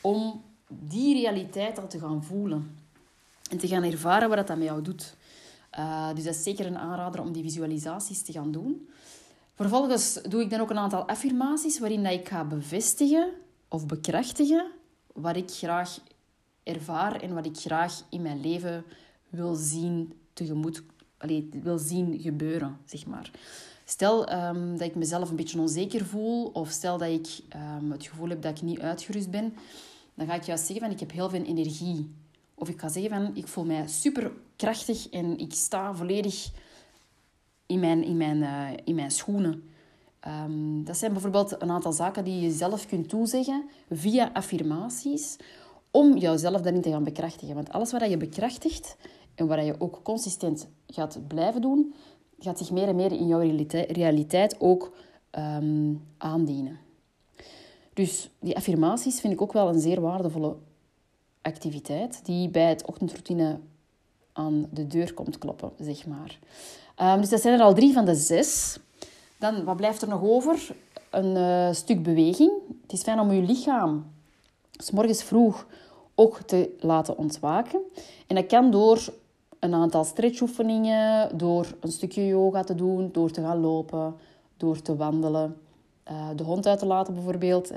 om 0.01 0.43
die 0.69 1.15
realiteit 1.15 1.81
al 1.81 1.87
te 1.87 1.99
gaan 1.99 2.25
voelen. 2.25 2.77
En 3.51 3.59
te 3.59 3.69
gaan 3.69 3.83
ervaren 3.83 4.29
wat 4.29 4.47
dat 4.47 4.57
met 4.57 4.67
jou 4.67 4.83
doet. 4.83 5.17
Uh, 5.79 6.15
dus 6.15 6.25
dat 6.25 6.35
is 6.35 6.43
zeker 6.43 6.67
een 6.67 6.79
aanrader 6.79 7.21
om 7.21 7.33
die 7.33 7.43
visualisaties 7.43 8.23
te 8.23 8.33
gaan 8.33 8.53
doen. 8.53 8.89
Vervolgens 9.55 10.21
doe 10.29 10.41
ik 10.41 10.51
dan 10.51 10.61
ook 10.61 10.71
een 10.71 10.79
aantal 10.79 11.09
affirmaties 11.09 11.79
waarin 11.79 12.03
dat 12.03 12.13
ik 12.13 12.29
ga 12.29 12.45
bevestigen 12.45 13.29
of 13.69 13.87
bekrachtigen 13.87 14.67
wat 15.13 15.37
ik 15.37 15.51
graag 15.51 15.99
ervaar 16.63 17.21
en 17.21 17.35
wat 17.35 17.47
ik 17.47 17.57
graag 17.57 18.05
in 18.11 18.23
mijn 18.23 18.41
leven 18.41 18.85
wil 19.29 19.55
zien 19.55 20.13
tegemoet, 20.33 20.83
allez, 21.19 21.45
wil 21.63 21.79
zien 21.79 22.21
gebeuren, 22.21 22.79
zeg 22.85 23.07
maar. 23.07 23.31
Stel 23.85 24.33
um, 24.33 24.79
dat 24.79 24.89
ik 24.89 24.95
mezelf 24.95 25.31
een 25.31 25.37
beetje 25.37 25.61
onzeker 25.61 26.05
voel 26.05 26.47
of 26.47 26.71
stel 26.71 26.99
dat 26.99 27.09
ik 27.09 27.41
um, 27.57 27.91
het 27.91 28.07
gevoel 28.07 28.29
heb 28.29 28.43
dat 28.43 28.57
ik 28.57 28.63
niet 28.63 28.81
uitgerust 28.81 29.31
ben, 29.31 29.55
dan 30.15 30.27
ga 30.27 30.35
ik 30.35 30.43
juist 30.43 30.67
zeggen 30.67 30.85
van 30.85 30.95
ik 30.95 31.01
heb 31.01 31.13
heel 31.13 31.31
veel 31.31 31.43
energie. 31.43 32.11
Of 32.55 32.69
ik 32.69 32.81
ga 32.81 32.89
zeggen 32.89 33.11
van 33.11 33.37
ik 33.37 33.47
voel 33.47 33.65
mij 33.65 33.89
super 33.89 34.33
krachtig 34.57 35.09
en 35.09 35.39
ik 35.39 35.53
sta 35.53 35.95
volledig 35.95 36.51
in 37.67 37.81
mijn, 37.81 38.05
in 38.05 38.17
mijn, 38.17 38.37
uh, 38.37 38.69
in 38.85 38.95
mijn 38.95 39.11
schoenen. 39.11 39.71
Um, 40.29 40.85
dat 40.85 40.97
zijn 40.97 41.13
bijvoorbeeld 41.13 41.63
een 41.63 41.71
aantal 41.71 41.93
zaken 41.93 42.25
die 42.25 42.41
je 42.41 42.51
zelf 42.51 42.87
kunt 42.87 43.09
toezeggen 43.09 43.69
via 43.91 44.31
affirmaties 44.33 45.37
om 45.93 46.17
jouzelf 46.17 46.61
daarin 46.61 46.83
te 46.83 46.91
gaan 46.91 47.05
bekrachtigen. 47.05 47.55
Want 47.55 47.73
alles 47.73 47.93
wat 47.93 48.11
je 48.11 48.17
bekrachtigt 48.17 48.97
en 49.35 49.47
wat 49.47 49.65
je 49.65 49.75
ook 49.79 50.01
consistent 50.03 50.69
gaat 50.87 51.19
blijven 51.29 51.61
doen, 51.61 51.95
gaat 52.39 52.59
zich 52.59 52.71
meer 52.71 52.89
en 52.89 52.97
meer 52.97 53.13
in 53.13 53.27
jouw 53.27 53.57
realiteit 53.89 54.57
ook 54.61 54.93
um, 55.39 56.03
aandienen. 56.19 56.79
Dus 57.93 58.31
die 58.41 58.57
affirmaties 58.57 59.21
vind 59.21 59.33
ik 59.33 59.43
ook 59.43 59.53
wel 59.53 59.69
een 59.69 59.81
zeer 59.81 60.01
waardevolle 60.01 60.57
activiteit 61.43 62.25
die 62.25 62.49
bij 62.49 62.69
het 62.69 62.85
ochtendroutine 62.85 63.59
aan 64.33 64.67
de 64.71 64.87
deur 64.87 65.15
komt 65.15 65.39
kloppen, 65.39 65.73
zeg 65.81 66.07
maar. 66.07 66.39
Um, 67.15 67.21
dus 67.21 67.29
dat 67.29 67.41
zijn 67.41 67.55
er 67.55 67.65
al 67.65 67.75
drie 67.75 67.93
van 67.93 68.05
de 68.05 68.15
zes. 68.15 68.79
Dan, 69.39 69.65
wat 69.65 69.77
blijft 69.77 70.03
er 70.03 70.09
nog 70.09 70.23
over? 70.23 70.75
Een 71.11 71.37
uh, 71.37 71.73
stuk 71.73 72.03
beweging. 72.03 72.53
Het 72.83 72.93
is 72.93 73.03
fijn 73.03 73.21
om 73.21 73.33
je 73.33 73.43
lichaam 73.43 74.13
s 74.79 74.91
morgens 74.91 75.23
vroeg 75.23 75.67
ook 76.15 76.41
te 76.41 76.77
laten 76.81 77.19
ontwaken. 77.19 77.81
En 78.27 78.35
dat 78.35 78.47
kan 78.47 78.71
door 78.71 79.13
een 79.59 79.75
aantal 79.75 80.05
stretchoefeningen, 80.05 81.39
door 81.39 81.67
een 81.81 81.93
stukje 81.93 82.27
yoga 82.27 82.63
te 82.63 82.75
doen, 82.75 83.09
door 83.13 83.31
te 83.31 83.41
gaan 83.41 83.61
lopen, 83.61 84.15
door 84.57 84.83
te 84.83 84.97
wandelen, 84.97 85.57
uh, 86.11 86.29
de 86.37 86.43
hond 86.43 86.67
uit 86.67 86.79
te 86.79 86.87
laten 86.87 87.15
bijvoorbeeld. 87.15 87.71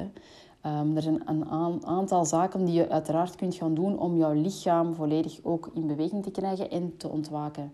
Um, 0.66 0.96
er 0.96 1.02
zijn 1.02 1.22
een 1.26 1.86
aantal 1.86 2.26
zaken 2.26 2.66
die 2.66 2.74
je 2.74 2.90
uiteraard 2.90 3.36
kunt 3.36 3.56
gaan 3.56 3.74
doen 3.74 4.00
om 4.00 4.18
jouw 4.18 4.34
lichaam 4.34 4.96
volledig 4.96 5.40
ook 5.44 5.70
in 5.74 5.88
beweging 5.88 6.24
te 6.24 6.32
krijgen 6.32 6.70
en 6.70 6.98
te 6.98 7.10
ontwaken. 7.10 7.74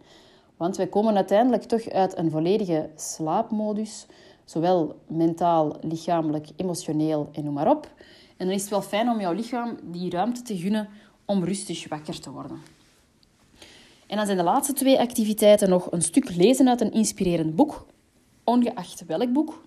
Want 0.57 0.77
wij 0.77 0.87
komen 0.87 1.15
uiteindelijk 1.15 1.63
toch 1.63 1.89
uit 1.89 2.17
een 2.17 2.31
volledige 2.31 2.89
slaapmodus, 2.95 4.05
zowel 4.45 4.95
mentaal, 5.07 5.75
lichamelijk, 5.81 6.47
emotioneel 6.55 7.29
en 7.31 7.43
noem 7.43 7.53
maar 7.53 7.69
op. 7.69 7.89
En 8.41 8.47
dan 8.47 8.55
is 8.55 8.61
het 8.61 8.69
wel 8.69 8.81
fijn 8.81 9.09
om 9.09 9.19
jouw 9.19 9.33
lichaam 9.33 9.77
die 9.83 10.09
ruimte 10.09 10.41
te 10.41 10.57
gunnen 10.57 10.89
om 11.25 11.43
rustig 11.43 11.87
wakker 11.87 12.19
te 12.19 12.31
worden. 12.31 12.57
En 14.07 14.17
dan 14.17 14.25
zijn 14.25 14.37
de 14.37 14.43
laatste 14.43 14.73
twee 14.73 14.99
activiteiten 14.99 15.69
nog 15.69 15.91
een 15.91 16.01
stuk 16.01 16.35
lezen 16.35 16.69
uit 16.69 16.81
een 16.81 16.91
inspirerend 16.91 17.55
boek, 17.55 17.85
ongeacht 18.43 19.05
welk 19.05 19.33
boek, 19.33 19.63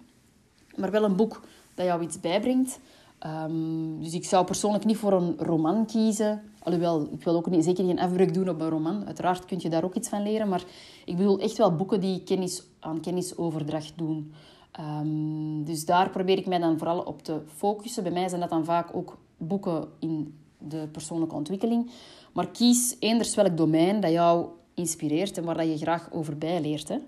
maar 0.77 0.91
wel 0.91 1.05
een 1.05 1.17
boek 1.17 1.41
dat 1.75 1.87
jou 1.87 2.03
iets 2.03 2.21
bijbrengt. 2.21 2.79
Um, 3.27 4.03
dus 4.03 4.15
ik 4.15 4.25
zou 4.25 4.45
persoonlijk 4.45 4.85
niet 4.85 4.97
voor 4.97 5.13
een 5.13 5.35
roman 5.39 5.87
kiezen. 5.87 6.43
Alhoewel, 6.59 7.09
ik 7.13 7.25
wil 7.25 7.37
ook 7.37 7.51
niet, 7.51 7.65
zeker 7.65 7.85
geen 7.85 8.01
afbreuk 8.01 8.35
doen 8.35 8.49
op 8.49 8.61
een 8.61 8.69
roman. 8.69 9.07
Uiteraard 9.07 9.45
kun 9.45 9.59
je 9.61 9.69
daar 9.69 9.85
ook 9.85 9.95
iets 9.95 10.09
van 10.09 10.23
leren. 10.23 10.49
Maar 10.49 10.65
ik 11.05 11.17
bedoel 11.17 11.39
echt 11.39 11.57
wel 11.57 11.77
boeken 11.77 12.01
die 12.01 12.23
kennis 12.23 12.63
aan 12.81 13.01
kennisoverdracht 13.01 13.93
doen. 13.97 14.33
Um, 14.81 15.65
dus 15.65 15.85
daar 15.85 16.11
probeer 16.11 16.39
ik 16.39 16.47
mij 16.47 16.59
dan 16.59 16.79
vooral 16.79 17.01
op 17.01 17.23
te 17.23 17.41
focussen. 17.47 18.03
Bij 18.03 18.13
mij 18.13 18.29
zijn 18.29 18.41
dat 18.41 18.51
dan 18.51 18.65
vaak 18.65 18.97
ook 18.97 19.19
boeken 19.37 19.89
in 19.99 20.39
de 20.59 20.89
persoonlijke 20.93 21.35
ontwikkeling. 21.35 21.91
Maar 22.33 22.49
kies 22.49 22.97
eenders 22.99 23.35
welk 23.35 23.57
domein 23.57 24.01
dat 24.01 24.11
jou 24.11 24.47
inspireert 24.75 25.39
en 25.39 25.45
waar 25.45 25.57
dat 25.57 25.67
je 25.67 25.77
graag 25.77 26.13
over 26.13 26.39
bijleert. 26.39 26.89
Hè. 26.89 26.99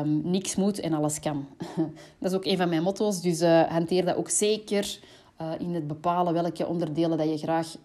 Um, 0.00 0.20
niks 0.24 0.56
moet 0.56 0.80
en 0.80 0.92
alles 0.92 1.20
kan. 1.20 1.46
dat 2.18 2.30
is 2.30 2.36
ook 2.36 2.44
een 2.44 2.56
van 2.56 2.68
mijn 2.68 2.82
motto's, 2.82 3.20
dus 3.20 3.40
uh, 3.40 3.62
hanteer 3.62 4.04
dat 4.04 4.16
ook 4.16 4.30
zeker 4.30 4.98
uh, 5.40 5.50
in 5.58 5.74
het 5.74 5.86
bepalen 5.86 6.32
welke 6.32 6.66
onderdelen 6.66 7.18
dat 7.18 7.28
je 7.28 7.38
graag 7.38 7.76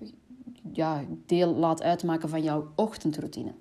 ja, 0.73 1.03
deel 1.25 1.53
laat 1.55 1.83
uitmaken 1.83 2.29
van 2.29 2.43
jouw 2.43 2.67
ochtendroutine. 2.75 3.51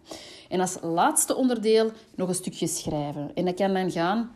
En 0.49 0.61
als 0.61 0.79
laatste 0.83 1.37
onderdeel 1.37 1.91
nog 2.15 2.29
een 2.29 2.35
stukje 2.35 2.67
schrijven. 2.67 3.31
En 3.35 3.45
dat 3.45 3.55
kan 3.55 3.73
dan 3.73 3.91
gaan 3.91 4.31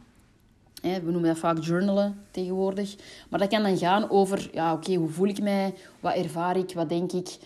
we 0.82 1.10
noemen 1.10 1.22
dat 1.22 1.38
vaak 1.38 1.58
journalen 1.58 2.22
tegenwoordig. 2.30 2.96
Maar 3.28 3.38
dat 3.38 3.48
kan 3.48 3.62
dan 3.62 3.78
gaan 3.78 4.10
over, 4.10 4.50
ja, 4.52 4.72
oké, 4.72 4.94
hoe 4.94 5.08
voel 5.08 5.28
ik 5.28 5.42
mij? 5.42 5.74
Wat 6.00 6.14
ervaar 6.14 6.56
ik? 6.56 6.72
Wat 6.74 6.88
denk 6.88 7.12
ik? 7.12 7.38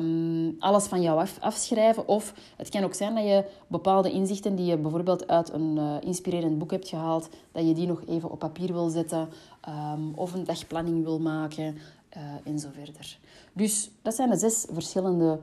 Um, 0.00 0.56
alles 0.58 0.84
van 0.86 1.02
jou 1.02 1.20
af, 1.20 1.38
afschrijven. 1.40 2.08
Of 2.08 2.34
het 2.56 2.68
kan 2.68 2.84
ook 2.84 2.94
zijn 2.94 3.14
dat 3.14 3.24
je 3.24 3.44
bepaalde 3.66 4.10
inzichten 4.10 4.56
die 4.56 4.66
je 4.66 4.76
bijvoorbeeld 4.76 5.28
uit 5.28 5.52
een 5.52 5.76
uh, 5.76 5.94
inspirerend 6.00 6.58
boek 6.58 6.70
hebt 6.70 6.88
gehaald, 6.88 7.28
dat 7.52 7.66
je 7.66 7.74
die 7.74 7.86
nog 7.86 8.02
even 8.06 8.30
op 8.30 8.38
papier 8.38 8.72
wil 8.72 8.88
zetten. 8.88 9.28
Um, 9.68 10.12
of 10.14 10.34
een 10.34 10.44
dagplanning 10.44 11.04
wil 11.04 11.20
maken. 11.20 11.78
Uh, 12.16 12.22
en 12.44 12.58
zo 12.58 12.68
verder. 12.72 13.18
Dus 13.52 13.90
dat 14.02 14.14
zijn 14.14 14.30
de 14.30 14.36
zes 14.36 14.66
verschillende 14.72 15.38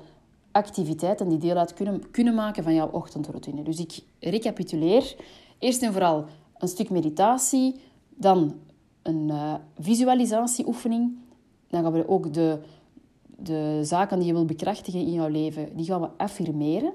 activiteiten 0.51 1.30
die 1.30 1.38
deel 1.38 1.56
uit 1.56 1.74
kunnen, 1.74 2.12
kunnen 2.12 2.36
maken 2.36 2.63
van 2.63 2.74
jouw 2.74 2.89
ochtendroutine. 2.92 3.63
Dus 3.63 3.80
ik 3.80 4.00
recapituleer. 4.20 5.15
Eerst 5.60 5.82
en 5.82 5.92
vooral 5.92 6.25
een 6.57 6.67
stuk 6.67 6.89
meditatie, 6.89 7.75
dan 8.09 8.53
een 9.01 9.27
uh, 9.27 9.53
visualisatieoefening. 9.79 11.17
Dan 11.69 11.83
gaan 11.83 11.91
we 11.91 12.07
ook 12.07 12.33
de, 12.33 12.59
de 13.25 13.79
zaken 13.83 14.17
die 14.17 14.27
je 14.27 14.33
wil 14.33 14.45
bekrachtigen 14.45 15.00
in 15.00 15.12
jouw 15.12 15.27
leven, 15.27 15.75
die 15.75 15.85
gaan 15.85 16.01
we 16.01 16.09
affirmeren. 16.17 16.93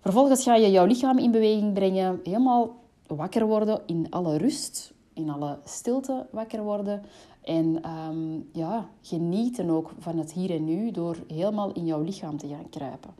Vervolgens 0.00 0.42
ga 0.42 0.54
je 0.54 0.70
jouw 0.70 0.86
lichaam 0.86 1.18
in 1.18 1.30
beweging 1.30 1.72
brengen, 1.72 2.20
helemaal 2.22 2.76
wakker 3.06 3.46
worden 3.46 3.80
in 3.86 4.06
alle 4.10 4.36
rust, 4.36 4.92
in 5.12 5.30
alle 5.30 5.58
stilte 5.64 6.26
wakker 6.30 6.62
worden. 6.62 7.02
En 7.42 7.90
um, 8.08 8.48
ja, 8.52 8.88
genieten 9.02 9.70
ook 9.70 9.90
van 9.98 10.18
het 10.18 10.32
hier 10.32 10.50
en 10.50 10.64
nu 10.64 10.90
door 10.90 11.16
helemaal 11.26 11.72
in 11.72 11.84
jouw 11.84 12.02
lichaam 12.02 12.36
te 12.36 12.48
gaan 12.48 12.68
kruipen. 12.70 13.10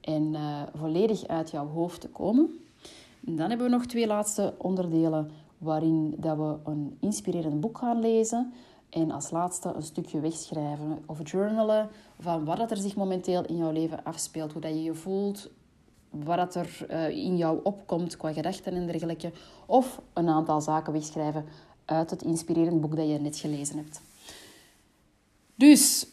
En 0.00 0.22
uh, 0.32 0.62
volledig 0.74 1.26
uit 1.26 1.50
jouw 1.50 1.66
hoofd 1.66 2.00
te 2.00 2.08
komen. 2.08 2.58
En 3.26 3.36
dan 3.36 3.48
hebben 3.48 3.66
we 3.66 3.72
nog 3.72 3.86
twee 3.86 4.06
laatste 4.06 4.54
onderdelen 4.58 5.30
waarin 5.58 6.14
dat 6.16 6.36
we 6.36 6.56
een 6.64 6.96
inspirerend 7.00 7.60
boek 7.60 7.78
gaan 7.78 8.00
lezen. 8.00 8.52
En 8.90 9.10
als 9.10 9.30
laatste 9.30 9.72
een 9.74 9.82
stukje 9.82 10.20
wegschrijven 10.20 10.98
of 11.06 11.30
journalen 11.30 11.88
van 12.20 12.44
wat 12.44 12.70
er 12.70 12.76
zich 12.76 12.96
momenteel 12.96 13.44
in 13.44 13.56
jouw 13.56 13.72
leven 13.72 14.04
afspeelt. 14.04 14.52
Hoe 14.52 14.60
dat 14.60 14.70
je 14.70 14.82
je 14.82 14.94
voelt, 14.94 15.50
wat 16.10 16.54
er 16.54 16.86
eh, 16.88 17.08
in 17.08 17.36
jou 17.36 17.60
opkomt 17.62 18.16
qua 18.16 18.32
gedachten 18.32 18.72
en 18.72 18.86
dergelijke. 18.86 19.32
Of 19.66 20.00
een 20.12 20.28
aantal 20.28 20.60
zaken 20.60 20.92
wegschrijven 20.92 21.44
uit 21.84 22.10
het 22.10 22.22
inspirerend 22.22 22.80
boek 22.80 22.96
dat 22.96 23.08
je 23.08 23.18
net 23.18 23.36
gelezen 23.36 23.76
hebt. 23.76 24.00
Dus 25.54 26.06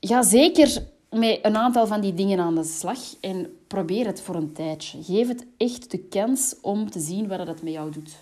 ga 0.00 0.22
zeker 0.22 0.82
met 1.10 1.38
een 1.42 1.56
aantal 1.56 1.86
van 1.86 2.00
die 2.00 2.14
dingen 2.14 2.38
aan 2.38 2.54
de 2.54 2.64
slag 2.64 2.98
en 3.20 3.58
probeer 3.74 4.06
het 4.06 4.20
voor 4.20 4.34
een 4.34 4.52
tijdje. 4.52 5.02
Geef 5.02 5.28
het 5.28 5.46
echt 5.56 5.90
de 5.90 5.98
kans 5.98 6.56
om 6.60 6.90
te 6.90 7.00
zien 7.00 7.28
wat 7.28 7.46
het 7.46 7.62
met 7.62 7.72
jou 7.72 7.90
doet. 7.90 8.16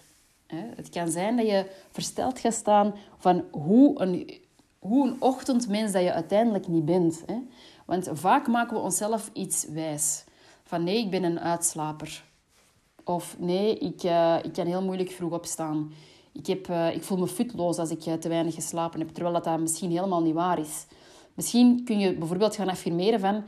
Het 0.76 0.88
kan 0.88 1.10
zijn 1.10 1.36
dat 1.36 1.46
je 1.46 1.66
versteld 1.90 2.38
gaat 2.38 2.54
staan 2.54 2.94
van 3.18 3.44
hoe 3.50 4.00
een, 4.00 4.40
hoe 4.78 5.08
een 5.08 5.22
ochtendmens 5.22 5.92
dat 5.92 6.02
je 6.02 6.12
uiteindelijk 6.12 6.68
niet 6.68 6.84
bent. 6.84 7.24
Want 7.86 8.10
vaak 8.12 8.48
maken 8.48 8.76
we 8.76 8.82
onszelf 8.82 9.30
iets 9.32 9.64
wijs. 9.64 10.24
Van 10.62 10.84
nee, 10.84 10.98
ik 10.98 11.10
ben 11.10 11.22
een 11.22 11.40
uitslaper. 11.40 12.24
Of 13.04 13.36
nee, 13.38 13.78
ik, 13.78 14.02
uh, 14.02 14.36
ik 14.42 14.52
kan 14.52 14.66
heel 14.66 14.82
moeilijk 14.82 15.10
vroeg 15.10 15.32
opstaan. 15.32 15.92
Ik, 16.32 16.46
heb, 16.46 16.68
uh, 16.68 16.94
ik 16.94 17.02
voel 17.02 17.18
me 17.18 17.26
futloos 17.26 17.78
als 17.78 17.90
ik 17.90 18.06
uh, 18.06 18.14
te 18.14 18.28
weinig 18.28 18.54
geslapen 18.54 19.00
heb. 19.00 19.08
Terwijl 19.08 19.34
dat, 19.34 19.44
dat 19.44 19.60
misschien 19.60 19.90
helemaal 19.90 20.22
niet 20.22 20.34
waar 20.34 20.58
is. 20.58 20.86
Misschien 21.34 21.84
kun 21.84 21.98
je 21.98 22.14
bijvoorbeeld 22.14 22.56
gaan 22.56 22.68
affirmeren 22.68 23.20
van... 23.20 23.44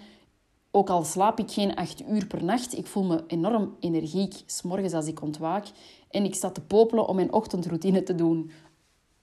Ook 0.76 0.90
al 0.90 1.04
slaap 1.04 1.38
ik 1.38 1.50
geen 1.50 1.74
acht 1.74 2.02
uur 2.08 2.26
per 2.26 2.44
nacht, 2.44 2.78
ik 2.78 2.86
voel 2.86 3.04
me 3.04 3.24
enorm 3.26 3.76
energiek 3.80 4.42
s'morgens 4.46 4.92
als 4.92 5.06
ik 5.06 5.22
ontwaak. 5.22 5.66
En 6.10 6.24
ik 6.24 6.34
sta 6.34 6.50
te 6.50 6.60
popelen 6.60 7.08
om 7.08 7.16
mijn 7.16 7.32
ochtendroutine 7.32 8.02
te 8.02 8.14
doen. 8.14 8.50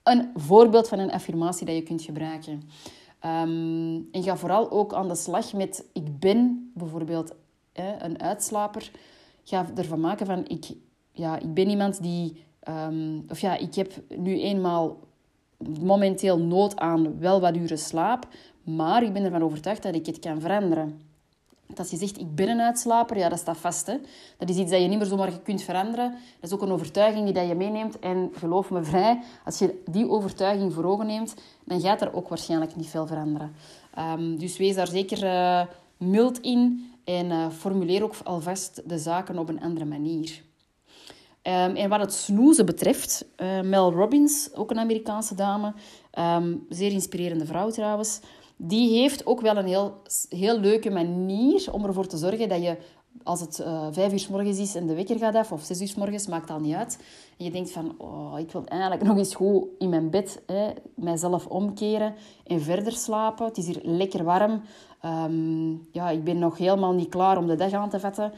Een 0.02 0.30
voorbeeld 0.34 0.88
van 0.88 0.98
een 0.98 1.12
affirmatie 1.12 1.66
dat 1.66 1.74
je 1.74 1.82
kunt 1.82 2.02
gebruiken. 2.02 2.52
Um, 3.24 4.08
en 4.12 4.22
ga 4.22 4.36
vooral 4.36 4.70
ook 4.70 4.94
aan 4.94 5.08
de 5.08 5.14
slag 5.14 5.52
met 5.52 5.84
ik 5.92 6.18
ben 6.18 6.70
bijvoorbeeld 6.74 7.34
een 7.98 8.22
uitslaper. 8.22 8.90
Ga 9.44 9.66
ervan 9.74 10.00
maken 10.00 10.26
van 10.26 10.46
ik, 10.46 10.66
ja, 11.12 11.38
ik 11.38 11.54
ben 11.54 11.68
iemand 11.68 12.02
die... 12.02 12.44
Um, 12.68 13.24
of 13.28 13.40
ja, 13.40 13.56
ik 13.56 13.74
heb 13.74 13.92
nu 14.16 14.40
eenmaal 14.40 14.98
momenteel 15.80 16.38
nood 16.38 16.76
aan 16.76 17.18
wel 17.18 17.40
wat 17.40 17.56
uren 17.56 17.78
slaap. 17.78 18.28
Maar 18.62 19.02
ik 19.02 19.12
ben 19.12 19.24
ervan 19.24 19.42
overtuigd 19.42 19.82
dat 19.82 19.94
ik 19.94 20.06
het 20.06 20.18
kan 20.18 20.40
veranderen. 20.40 21.10
Als 21.76 21.90
je 21.90 21.96
zegt, 21.96 22.18
ik 22.18 22.34
ben 22.34 22.48
een 22.48 22.60
uitslaper, 22.60 23.18
ja, 23.18 23.28
dat 23.28 23.38
staat 23.38 23.56
vast. 23.56 23.86
Hè? 23.86 23.96
Dat 24.38 24.48
is 24.48 24.56
iets 24.56 24.70
dat 24.70 24.80
je 24.80 24.88
niet 24.88 24.98
meer 24.98 25.06
zomaar 25.06 25.40
kunt 25.40 25.62
veranderen. 25.62 26.10
Dat 26.10 26.50
is 26.50 26.52
ook 26.52 26.62
een 26.62 26.72
overtuiging 26.72 27.32
die 27.32 27.42
je 27.42 27.54
meeneemt. 27.54 27.98
En 27.98 28.30
geloof 28.34 28.70
me 28.70 28.84
vrij, 28.84 29.22
als 29.44 29.58
je 29.58 29.82
die 29.90 30.08
overtuiging 30.08 30.72
voor 30.72 30.84
ogen 30.84 31.06
neemt, 31.06 31.34
dan 31.64 31.80
gaat 31.80 32.00
er 32.00 32.14
ook 32.14 32.28
waarschijnlijk 32.28 32.76
niet 32.76 32.88
veel 32.88 33.06
veranderen. 33.06 33.52
Ehm, 33.94 34.36
dus 34.36 34.56
wees 34.56 34.74
daar 34.74 34.88
zeker 34.88 35.24
uh, 35.24 35.62
mild 35.96 36.40
in 36.40 36.90
en 37.04 37.26
uh, 37.26 37.50
formuleer 37.50 38.02
ook 38.02 38.14
alvast 38.24 38.82
de 38.88 38.98
zaken 38.98 39.38
op 39.38 39.48
een 39.48 39.60
andere 39.60 39.84
manier. 39.84 40.42
Um, 41.42 41.76
en 41.76 41.88
wat 41.88 42.00
het 42.00 42.12
snoezen 42.12 42.66
betreft, 42.66 43.24
uh, 43.36 43.60
Mel 43.60 43.92
Robbins, 43.92 44.50
ook 44.54 44.70
een 44.70 44.78
Amerikaanse 44.78 45.34
dame, 45.34 45.72
um, 46.18 46.66
zeer 46.68 46.92
inspirerende 46.92 47.46
vrouw 47.46 47.70
trouwens, 47.70 48.20
die 48.64 48.98
heeft 49.00 49.26
ook 49.26 49.40
wel 49.40 49.56
een 49.56 49.66
heel, 49.66 50.02
heel 50.28 50.58
leuke 50.58 50.90
manier 50.90 51.68
om 51.72 51.84
ervoor 51.84 52.06
te 52.06 52.16
zorgen 52.16 52.48
dat 52.48 52.62
je, 52.62 52.76
als 53.22 53.40
het 53.40 53.58
uh, 53.58 53.86
vijf 53.90 54.12
uur 54.12 54.18
s 54.18 54.28
morgens 54.28 54.58
is 54.58 54.74
en 54.74 54.86
de 54.86 54.94
wekker 54.94 55.18
gaat 55.18 55.34
af, 55.34 55.52
of 55.52 55.62
zes 55.62 55.80
uur 55.80 55.88
s 55.88 55.94
morgens, 55.94 56.26
maakt 56.26 56.50
al 56.50 56.60
niet 56.60 56.74
uit. 56.74 56.98
En 57.38 57.44
je 57.44 57.50
denkt 57.50 57.70
van, 57.70 57.94
oh, 57.98 58.38
ik 58.38 58.52
wil 58.52 58.64
eigenlijk 58.64 59.02
nog 59.02 59.16
eens 59.16 59.34
goed 59.34 59.64
in 59.78 59.88
mijn 59.88 60.10
bed 60.10 60.42
hè, 60.46 60.70
mijzelf 60.94 61.46
omkeren 61.46 62.14
en 62.46 62.60
verder 62.60 62.92
slapen. 62.92 63.46
Het 63.46 63.56
is 63.56 63.66
hier 63.66 63.80
lekker 63.82 64.24
warm. 64.24 64.62
Um, 65.04 65.88
ja, 65.92 66.10
ik 66.10 66.24
ben 66.24 66.38
nog 66.38 66.58
helemaal 66.58 66.92
niet 66.92 67.08
klaar 67.08 67.38
om 67.38 67.46
de 67.46 67.56
dag 67.56 67.72
aan 67.72 67.90
te 67.90 68.00
vatten. 68.00 68.32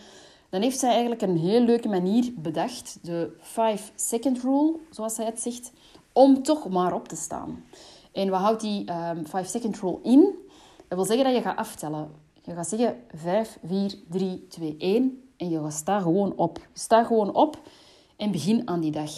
Dan 0.48 0.62
heeft 0.62 0.78
zij 0.78 0.90
eigenlijk 0.90 1.22
een 1.22 1.38
heel 1.38 1.60
leuke 1.60 1.88
manier 1.88 2.32
bedacht, 2.36 2.98
de 3.02 3.36
5-second 3.42 4.42
rule, 4.42 4.76
zoals 4.90 5.14
zij 5.14 5.24
het 5.24 5.40
zegt, 5.40 5.72
om 6.12 6.42
toch 6.42 6.68
maar 6.68 6.94
op 6.94 7.08
te 7.08 7.16
staan. 7.16 7.64
En 8.14 8.28
wat 8.28 8.40
houdt 8.40 8.60
die 8.60 8.84
5-second 9.24 9.74
ehm, 9.74 9.86
rule 9.86 9.98
in? 10.02 10.34
Dat 10.88 10.98
wil 10.98 11.04
zeggen 11.04 11.24
dat 11.24 11.34
je 11.34 11.42
gaat 11.42 11.56
aftellen. 11.56 12.10
Je 12.42 12.54
gaat 12.54 12.68
zeggen 12.68 12.96
5, 13.14 13.58
4, 13.64 13.94
3, 14.08 14.46
2, 14.46 14.74
1 14.78 15.22
en 15.36 15.50
je 15.50 15.60
gaat 15.60 15.72
staan 15.72 16.02
gewoon 16.02 16.36
op. 16.36 16.58
Sta 16.72 17.04
gewoon 17.04 17.34
op 17.34 17.60
en 18.16 18.30
begin 18.30 18.68
aan 18.68 18.80
die 18.80 18.90
dag. 18.90 19.10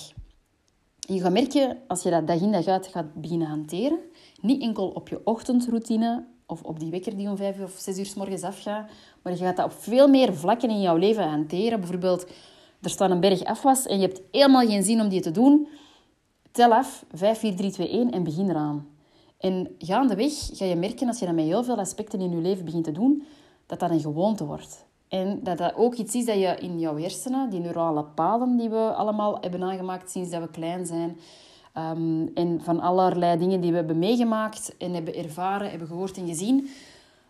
je 0.98 1.20
gaat 1.20 1.32
merken, 1.32 1.78
als 1.86 2.02
je 2.02 2.10
dat 2.10 2.26
dag 2.26 2.40
in 2.40 2.52
dag 2.52 2.66
uit 2.66 2.86
gaat 2.86 3.14
beginnen 3.14 3.48
hanteren, 3.48 3.98
niet 4.40 4.62
enkel 4.62 4.88
op 4.88 5.08
je 5.08 5.20
ochtendroutine 5.24 6.24
of 6.46 6.62
op 6.62 6.80
die 6.80 6.90
wekker 6.90 7.16
die 7.16 7.28
om 7.28 7.36
5 7.36 7.60
of 7.60 7.74
6 7.78 7.98
uur 7.98 8.06
s 8.06 8.14
morgens 8.14 8.42
afgaat, 8.42 8.90
maar 9.22 9.32
je 9.32 9.38
gaat 9.38 9.56
dat 9.56 9.64
op 9.64 9.72
veel 9.72 10.08
meer 10.08 10.34
vlakken 10.34 10.70
in 10.70 10.80
jouw 10.80 10.96
leven 10.96 11.28
hanteren. 11.28 11.80
Bijvoorbeeld, 11.80 12.26
er 12.80 12.90
staat 12.90 13.10
een 13.10 13.20
berg 13.20 13.44
afwas 13.44 13.86
en 13.86 13.96
je 13.96 14.06
hebt 14.06 14.20
helemaal 14.30 14.66
geen 14.66 14.82
zin 14.82 15.00
om 15.00 15.08
die 15.08 15.20
te 15.20 15.30
doen 15.30 15.68
Tel 16.56 16.72
af, 16.72 17.04
5, 17.12 17.38
4, 17.38 17.56
3, 17.56 17.70
2, 17.70 17.88
1 17.88 18.10
en 18.10 18.22
begin 18.22 18.50
eraan. 18.50 18.88
En 19.38 19.74
gaandeweg 19.78 20.32
ga 20.52 20.64
je 20.64 20.76
merken, 20.76 21.08
als 21.08 21.18
je 21.18 21.26
dat 21.26 21.34
met 21.34 21.44
heel 21.44 21.64
veel 21.64 21.78
aspecten 21.78 22.20
in 22.20 22.30
je 22.30 22.36
leven 22.36 22.64
begint 22.64 22.84
te 22.84 22.92
doen, 22.92 23.26
dat 23.66 23.80
dat 23.80 23.90
een 23.90 24.00
gewoonte 24.00 24.44
wordt. 24.44 24.86
En 25.08 25.40
dat 25.42 25.58
dat 25.58 25.74
ook 25.74 25.94
iets 25.94 26.14
is 26.14 26.24
dat 26.24 26.34
je 26.34 26.56
in 26.60 26.78
jouw 26.78 26.96
hersenen, 26.96 27.50
die 27.50 27.60
neurale 27.60 28.04
paden 28.04 28.56
die 28.56 28.68
we 28.68 28.94
allemaal 28.94 29.38
hebben 29.40 29.62
aangemaakt 29.62 30.10
sinds 30.10 30.30
dat 30.30 30.42
we 30.42 30.50
klein 30.50 30.86
zijn, 30.86 31.18
um, 31.74 32.30
en 32.34 32.60
van 32.62 32.80
allerlei 32.80 33.38
dingen 33.38 33.60
die 33.60 33.70
we 33.70 33.76
hebben 33.76 33.98
meegemaakt 33.98 34.76
en 34.78 34.94
hebben 34.94 35.14
ervaren, 35.14 35.70
hebben 35.70 35.88
gehoord 35.88 36.16
en 36.16 36.26
gezien, 36.26 36.68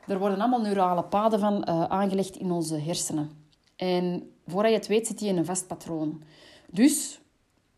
er 0.06 0.18
worden 0.18 0.40
allemaal 0.40 0.60
neurale 0.60 1.04
paden 1.04 1.38
van 1.38 1.54
uh, 1.68 1.84
aangelegd 1.84 2.36
in 2.36 2.50
onze 2.50 2.78
hersenen. 2.78 3.30
En 3.76 4.30
voordat 4.46 4.70
je 4.70 4.76
het 4.76 4.86
weet, 4.86 5.06
zit 5.06 5.20
je 5.20 5.26
in 5.26 5.36
een 5.36 5.44
vast 5.44 5.66
patroon. 5.66 6.22
Dus 6.70 7.20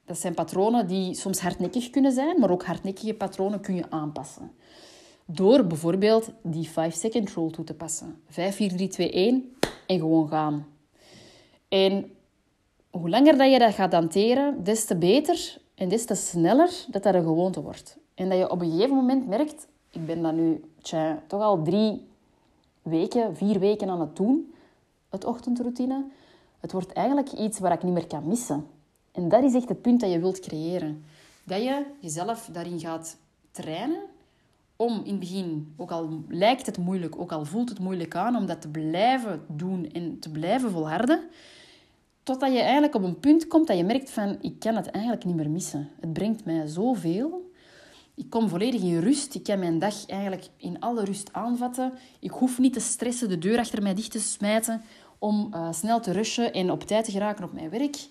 dat 0.09 0.19
zijn 0.19 0.35
patronen 0.35 0.87
die 0.87 1.15
soms 1.15 1.41
hardnekkig 1.41 1.91
kunnen 1.91 2.13
zijn, 2.13 2.41
maar 2.41 2.51
ook 2.51 2.65
hardnekkige 2.65 3.15
patronen 3.15 3.61
kun 3.61 3.75
je 3.75 3.91
aanpassen. 3.91 4.51
Door 5.25 5.67
bijvoorbeeld 5.67 6.31
die 6.43 6.69
5-second 6.69 7.31
rule 7.35 7.51
toe 7.51 7.65
te 7.65 7.75
passen. 7.75 8.23
5, 8.29 8.57
4, 8.57 8.69
3, 8.69 8.89
2, 8.89 9.11
1 9.11 9.57
en 9.87 9.99
gewoon 9.99 10.29
gaan. 10.29 10.67
En 11.69 12.11
hoe 12.91 13.09
langer 13.09 13.39
dat 13.39 13.53
je 13.53 13.59
dat 13.59 13.75
gaat 13.75 13.93
hanteren, 13.93 14.65
des 14.65 14.85
te 14.85 14.97
beter 14.97 15.59
en 15.75 15.89
des 15.89 16.05
te 16.05 16.15
sneller 16.15 16.85
dat 16.91 17.03
dat 17.03 17.15
een 17.15 17.23
gewoonte 17.23 17.63
wordt. 17.63 17.99
En 18.15 18.29
dat 18.29 18.39
je 18.39 18.51
op 18.51 18.61
een 18.61 18.71
gegeven 18.71 18.97
moment 18.97 19.29
merkt, 19.29 19.67
ik 19.91 20.07
ben 20.07 20.23
dat 20.23 20.35
nu 20.35 20.65
toch 21.27 21.43
al 21.43 21.63
drie 21.63 22.07
weken, 22.83 23.37
vier 23.37 23.59
weken 23.59 23.89
aan 23.89 24.01
het 24.01 24.17
doen, 24.17 24.55
het 25.09 25.25
ochtendroutine. 25.25 26.05
Het 26.61 26.73
wordt 26.73 26.93
eigenlijk 26.93 27.33
iets 27.33 27.59
waar 27.59 27.73
ik 27.73 27.83
niet 27.83 27.93
meer 27.93 28.07
kan 28.07 28.29
missen. 28.29 28.67
En 29.13 29.29
dat 29.29 29.43
is 29.43 29.55
echt 29.55 29.69
het 29.69 29.83
punt 29.83 30.01
dat 30.01 30.13
je 30.13 30.19
wilt 30.19 30.41
creëren. 30.41 31.05
Dat 31.45 31.63
je 31.63 31.85
jezelf 32.01 32.49
daarin 32.53 32.81
gaat 32.81 33.17
trainen 33.51 34.01
om 34.77 35.01
in 35.05 35.11
het 35.11 35.21
begin, 35.21 35.75
ook 35.77 35.91
al 35.91 36.23
lijkt 36.29 36.67
het 36.67 36.79
moeilijk, 36.79 37.19
ook 37.21 37.33
al 37.33 37.45
voelt 37.45 37.69
het 37.69 37.79
moeilijk 37.79 38.15
aan, 38.15 38.37
om 38.37 38.47
dat 38.47 38.61
te 38.61 38.69
blijven 38.69 39.45
doen 39.49 39.91
en 39.93 40.19
te 40.19 40.31
blijven 40.31 40.71
volharden, 40.71 41.21
totdat 42.23 42.53
je 42.53 42.61
eigenlijk 42.61 42.95
op 42.95 43.03
een 43.03 43.21
punt 43.21 43.47
komt 43.47 43.67
dat 43.67 43.77
je 43.77 43.85
merkt 43.85 44.11
van, 44.11 44.39
ik 44.41 44.59
kan 44.59 44.77
het 44.77 44.91
eigenlijk 44.91 45.25
niet 45.25 45.35
meer 45.35 45.51
missen. 45.51 45.89
Het 46.01 46.13
brengt 46.13 46.45
mij 46.45 46.67
zoveel. 46.67 47.51
Ik 48.15 48.31
kom 48.31 48.49
volledig 48.49 48.83
in 48.83 48.99
rust. 48.99 49.35
Ik 49.35 49.43
kan 49.43 49.59
mijn 49.59 49.79
dag 49.79 50.07
eigenlijk 50.07 50.49
in 50.57 50.81
alle 50.81 51.05
rust 51.05 51.33
aanvatten. 51.33 51.93
Ik 52.21 52.31
hoef 52.31 52.59
niet 52.59 52.73
te 52.73 52.81
stressen, 52.81 53.29
de 53.29 53.39
deur 53.39 53.59
achter 53.59 53.83
mij 53.83 53.95
dicht 53.95 54.11
te 54.11 54.21
smijten 54.21 54.83
om 55.19 55.51
uh, 55.55 55.73
snel 55.73 56.01
te 56.01 56.13
rushen 56.13 56.53
en 56.53 56.71
op 56.71 56.83
tijd 56.83 57.05
te 57.05 57.11
geraken 57.11 57.45
op 57.45 57.53
mijn 57.53 57.71
werk. 57.71 58.09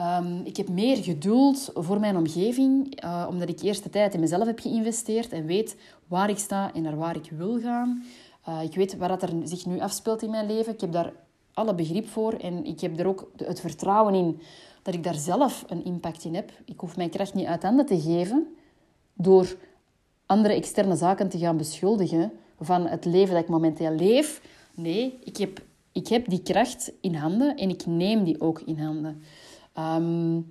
Um, 0.00 0.40
ik 0.44 0.56
heb 0.56 0.68
meer 0.68 0.96
geduld 0.96 1.70
voor 1.74 2.00
mijn 2.00 2.16
omgeving, 2.16 3.04
uh, 3.04 3.26
omdat 3.28 3.48
ik 3.48 3.60
eerst 3.60 3.82
de 3.82 3.90
tijd 3.90 4.14
in 4.14 4.20
mezelf 4.20 4.46
heb 4.46 4.60
geïnvesteerd 4.60 5.32
en 5.32 5.46
weet 5.46 5.76
waar 6.06 6.30
ik 6.30 6.38
sta 6.38 6.74
en 6.74 6.82
naar 6.82 6.96
waar 6.96 7.16
ik 7.16 7.30
wil 7.36 7.60
gaan. 7.60 8.04
Uh, 8.48 8.62
ik 8.62 8.74
weet 8.74 8.96
wat 8.96 9.22
er 9.22 9.30
zich 9.44 9.66
nu 9.66 9.80
afspeelt 9.80 10.22
in 10.22 10.30
mijn 10.30 10.46
leven. 10.46 10.72
Ik 10.72 10.80
heb 10.80 10.92
daar 10.92 11.12
alle 11.52 11.74
begrip 11.74 12.08
voor 12.08 12.32
en 12.32 12.64
ik 12.64 12.80
heb 12.80 12.98
er 12.98 13.06
ook 13.06 13.30
het 13.36 13.60
vertrouwen 13.60 14.14
in 14.14 14.40
dat 14.82 14.94
ik 14.94 15.04
daar 15.04 15.14
zelf 15.14 15.64
een 15.68 15.84
impact 15.84 16.24
in 16.24 16.34
heb. 16.34 16.52
Ik 16.64 16.80
hoef 16.80 16.96
mijn 16.96 17.10
kracht 17.10 17.34
niet 17.34 17.46
uit 17.46 17.62
handen 17.62 17.86
te 17.86 18.00
geven 18.00 18.46
door 19.14 19.56
andere 20.26 20.54
externe 20.54 20.96
zaken 20.96 21.28
te 21.28 21.38
gaan 21.38 21.56
beschuldigen 21.56 22.32
van 22.60 22.86
het 22.86 23.04
leven 23.04 23.34
dat 23.34 23.42
ik 23.42 23.48
momenteel 23.48 23.94
leef. 23.94 24.42
Nee, 24.74 25.18
ik 25.24 25.36
heb, 25.36 25.62
ik 25.92 26.08
heb 26.08 26.28
die 26.28 26.42
kracht 26.42 26.92
in 27.00 27.14
handen 27.14 27.56
en 27.56 27.68
ik 27.68 27.86
neem 27.86 28.24
die 28.24 28.40
ook 28.40 28.60
in 28.60 28.78
handen. 28.78 29.22
Um, 29.78 30.50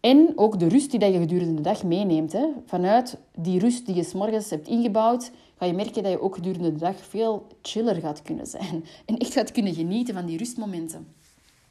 en 0.00 0.32
ook 0.36 0.58
de 0.58 0.68
rust 0.68 0.90
die 0.90 1.12
je 1.12 1.18
gedurende 1.18 1.54
de 1.54 1.60
dag 1.60 1.82
meeneemt. 1.82 2.32
Hè. 2.32 2.46
Vanuit 2.66 3.18
die 3.36 3.58
rust 3.58 3.86
die 3.86 3.94
je 3.94 4.04
s'morgens 4.04 4.50
hebt 4.50 4.68
ingebouwd, 4.68 5.30
ga 5.58 5.66
je 5.66 5.72
merken 5.72 6.02
dat 6.02 6.12
je 6.12 6.20
ook 6.20 6.34
gedurende 6.34 6.72
de 6.72 6.78
dag 6.78 6.96
veel 6.96 7.46
chiller 7.62 7.94
gaat 7.94 8.22
kunnen 8.22 8.46
zijn. 8.46 8.84
En 9.06 9.18
echt 9.18 9.32
gaat 9.32 9.52
kunnen 9.52 9.74
genieten 9.74 10.14
van 10.14 10.26
die 10.26 10.38
rustmomenten. 10.38 11.06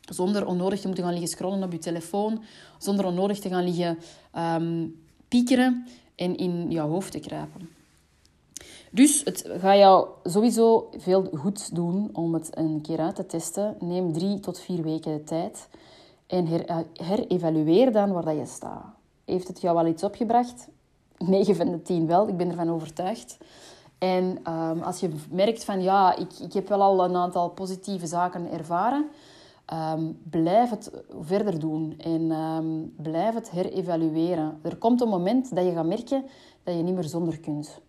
Zonder 0.09 0.45
onnodig 0.45 0.79
te 0.79 0.87
moeten 0.87 1.03
gaan 1.03 1.13
liggen 1.13 1.31
scrollen 1.31 1.63
op 1.63 1.71
je 1.71 1.77
telefoon. 1.77 2.43
Zonder 2.77 3.05
onnodig 3.05 3.39
te 3.39 3.49
gaan 3.49 3.63
liggen 3.63 3.97
um, 4.37 5.03
piekeren 5.27 5.87
en 6.15 6.35
in 6.35 6.71
jouw 6.71 6.89
hoofd 6.89 7.11
te 7.11 7.19
kruipen. 7.19 7.69
Dus 8.91 9.21
het 9.23 9.49
gaat 9.59 9.77
jou 9.77 10.07
sowieso 10.23 10.89
veel 10.97 11.29
goed 11.35 11.75
doen 11.75 12.09
om 12.13 12.33
het 12.33 12.57
een 12.57 12.81
keer 12.81 12.99
uit 12.99 13.15
te 13.15 13.25
testen. 13.25 13.75
Neem 13.79 14.13
drie 14.13 14.39
tot 14.39 14.59
vier 14.59 14.83
weken 14.83 15.13
de 15.13 15.23
tijd. 15.23 15.67
En 16.27 16.47
her, 16.47 16.65
eh, 16.65 16.77
herevalueer 16.93 17.91
dan 17.91 18.11
waar 18.11 18.25
dat 18.25 18.37
je 18.37 18.45
staat. 18.45 18.85
Heeft 19.25 19.47
het 19.47 19.61
jou 19.61 19.75
wel 19.75 19.87
iets 19.87 20.03
opgebracht? 20.03 20.67
9 21.17 21.55
van 21.55 21.71
de 21.71 21.81
10 21.81 22.07
wel, 22.07 22.27
ik 22.27 22.37
ben 22.37 22.49
ervan 22.49 22.69
overtuigd. 22.69 23.37
En 23.97 24.53
um, 24.53 24.81
als 24.81 24.99
je 24.99 25.09
merkt 25.29 25.63
van 25.63 25.81
ja, 25.81 26.15
ik, 26.15 26.39
ik 26.39 26.53
heb 26.53 26.67
wel 26.67 26.81
al 26.81 27.03
een 27.03 27.15
aantal 27.15 27.49
positieve 27.49 28.07
zaken 28.07 28.51
ervaren, 28.51 29.05
um, 29.73 30.19
blijf 30.29 30.69
het 30.69 30.91
verder 31.19 31.59
doen 31.59 31.95
en 31.97 32.31
um, 32.31 32.93
blijf 32.97 33.33
het 33.33 33.51
herevalueren. 33.51 34.59
Er 34.61 34.75
komt 34.75 35.01
een 35.01 35.07
moment 35.07 35.55
dat 35.55 35.65
je 35.65 35.71
gaat 35.71 35.85
merken 35.85 36.23
dat 36.63 36.75
je 36.75 36.83
niet 36.83 36.95
meer 36.95 37.03
zonder 37.03 37.39
kunt. 37.39 37.79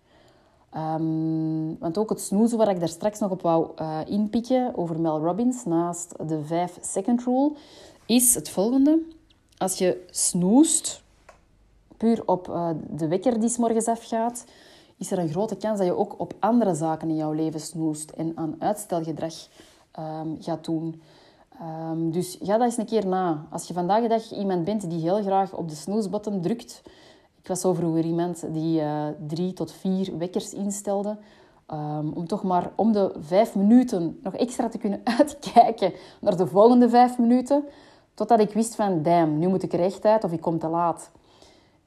want 1.78 1.98
ook 1.98 2.10
het 2.10 2.20
snoezen 2.20 2.58
waar 2.58 2.70
ik 2.70 2.80
daar 2.80 2.88
straks 2.88 3.18
nog 3.18 3.30
op 3.30 3.42
wou 3.42 3.68
uh, 3.80 3.98
inpikken 4.06 4.76
over 4.76 5.00
Mel 5.00 5.20
Robbins, 5.20 5.64
naast 5.64 6.14
de 6.28 6.40
5-second 6.44 7.24
rule, 7.24 7.52
is 8.06 8.34
het 8.34 8.48
volgende. 8.48 9.02
Als 9.56 9.78
je 9.78 10.04
snoest, 10.10 11.02
puur 11.96 12.22
op 12.26 12.48
uh, 12.48 12.70
de 12.90 13.08
wekker 13.08 13.40
die 13.40 13.48
s 13.48 13.56
morgens 13.56 13.86
afgaat, 13.86 14.44
is 14.96 15.10
er 15.10 15.18
een 15.18 15.28
grote 15.28 15.56
kans 15.56 15.78
dat 15.78 15.86
je 15.86 15.96
ook 15.96 16.20
op 16.20 16.34
andere 16.38 16.74
zaken 16.74 17.08
in 17.08 17.16
jouw 17.16 17.32
leven 17.32 17.60
snoest 17.60 18.10
en 18.10 18.32
aan 18.34 18.56
uitstelgedrag 18.58 19.34
um, 19.98 20.36
gaat 20.40 20.64
doen. 20.64 21.02
Um, 21.90 22.10
dus 22.10 22.38
ga 22.42 22.56
dat 22.56 22.66
eens 22.66 22.76
een 22.76 22.86
keer 22.86 23.06
na. 23.06 23.46
Als 23.50 23.68
je 23.68 23.74
vandaag 23.74 24.02
de 24.02 24.08
dag 24.08 24.32
iemand 24.32 24.64
bent 24.64 24.90
die 24.90 25.00
heel 25.00 25.22
graag 25.22 25.54
op 25.56 25.68
de 25.68 25.74
snoesbutton 25.74 26.40
drukt. 26.40 26.82
Ik 27.40 27.48
was 27.48 27.60
zo 27.60 27.72
vroeger 27.72 28.04
iemand 28.04 28.44
die 28.52 28.80
uh, 28.80 29.06
drie 29.26 29.52
tot 29.52 29.72
vier 29.72 30.18
wekkers 30.18 30.52
instelde. 30.52 31.16
Um, 31.72 32.12
om 32.12 32.26
toch 32.26 32.42
maar 32.42 32.70
om 32.76 32.92
de 32.92 33.14
vijf 33.18 33.54
minuten 33.54 34.18
nog 34.22 34.34
extra 34.34 34.68
te 34.68 34.78
kunnen 34.78 35.00
uitkijken 35.18 35.92
naar 36.20 36.36
de 36.36 36.46
volgende 36.46 36.88
vijf 36.88 37.18
minuten. 37.18 37.64
Totdat 38.14 38.40
ik 38.40 38.52
wist 38.52 38.74
van, 38.74 39.02
damn, 39.02 39.38
nu 39.38 39.48
moet 39.48 39.62
ik 39.62 40.00
uit 40.04 40.24
of 40.24 40.32
ik 40.32 40.40
kom 40.40 40.58
te 40.58 40.68
laat. 40.68 41.10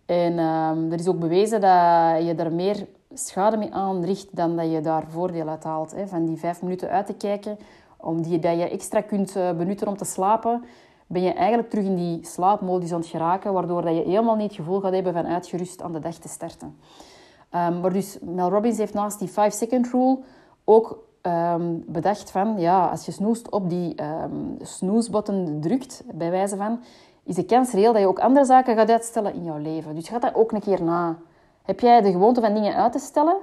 En 0.05 0.39
um, 0.39 0.91
er 0.91 0.99
is 0.99 1.07
ook 1.07 1.19
bewezen 1.19 1.61
dat 1.61 2.25
je 2.25 2.33
er 2.37 2.51
meer 2.51 2.87
schade 3.13 3.57
mee 3.57 3.73
aanricht 3.73 4.35
dan 4.35 4.55
dat 4.55 4.71
je 4.71 4.81
daar 4.81 5.05
voordeel 5.09 5.47
uit 5.47 5.63
haalt. 5.63 5.91
Hè. 5.91 6.07
Van 6.07 6.25
die 6.25 6.37
vijf 6.37 6.61
minuten 6.61 6.89
uit 6.89 7.05
te 7.05 7.13
kijken, 7.13 7.57
om 7.97 8.21
die 8.21 8.39
dat 8.39 8.57
je 8.57 8.69
extra 8.69 9.01
kunt 9.01 9.35
eh, 9.35 9.51
benutten 9.51 9.87
om 9.87 9.97
te 9.97 10.05
slapen, 10.05 10.63
ben 11.07 11.21
je 11.21 11.33
eigenlijk 11.33 11.69
terug 11.69 11.85
in 11.85 11.95
die 11.95 12.25
slaapmodus 12.25 12.91
aan 12.91 12.99
het 12.99 13.09
geraken, 13.09 13.53
waardoor 13.53 13.81
dat 13.81 13.95
je 13.95 14.03
helemaal 14.03 14.35
niet 14.35 14.47
het 14.47 14.55
gevoel 14.55 14.79
gaat 14.79 14.93
hebben 14.93 15.13
van 15.13 15.25
uitgerust 15.25 15.81
aan 15.81 15.93
de 15.93 15.99
dag 15.99 16.15
te 16.15 16.27
starten. 16.27 16.77
Um, 17.51 17.79
maar 17.79 17.93
dus 17.93 18.17
Mel 18.21 18.49
Robbins 18.49 18.77
heeft 18.77 18.93
naast 18.93 19.19
die 19.19 19.29
5-second 19.29 19.87
rule 19.91 20.19
ook 20.63 21.06
ehm, 21.21 21.75
bedacht 21.85 22.31
van, 22.31 22.59
ja, 22.59 22.85
als 22.87 23.05
je 23.05 23.11
snoest 23.11 23.51
op 23.51 23.69
die 23.69 24.03
um, 24.03 24.57
snoesbutton 24.61 25.57
drukt, 25.61 26.03
bij 26.13 26.31
wijze 26.31 26.55
van, 26.55 26.79
is 27.23 27.35
de 27.35 27.45
kans 27.45 27.71
reëel 27.71 27.93
dat 27.93 28.01
je 28.01 28.07
ook 28.07 28.19
andere 28.19 28.45
zaken 28.45 28.75
gaat 28.75 28.89
uitstellen 28.89 29.33
in 29.33 29.43
jouw 29.43 29.57
leven. 29.57 29.95
Dus 29.95 30.09
ga 30.09 30.19
dat 30.19 30.35
ook 30.35 30.51
een 30.51 30.61
keer 30.61 30.83
na. 30.83 31.17
Heb 31.61 31.79
jij 31.79 32.01
de 32.01 32.11
gewoonte 32.11 32.41
van 32.41 32.53
dingen 32.53 32.75
uit 32.75 32.91
te 32.91 32.99
stellen? 32.99 33.37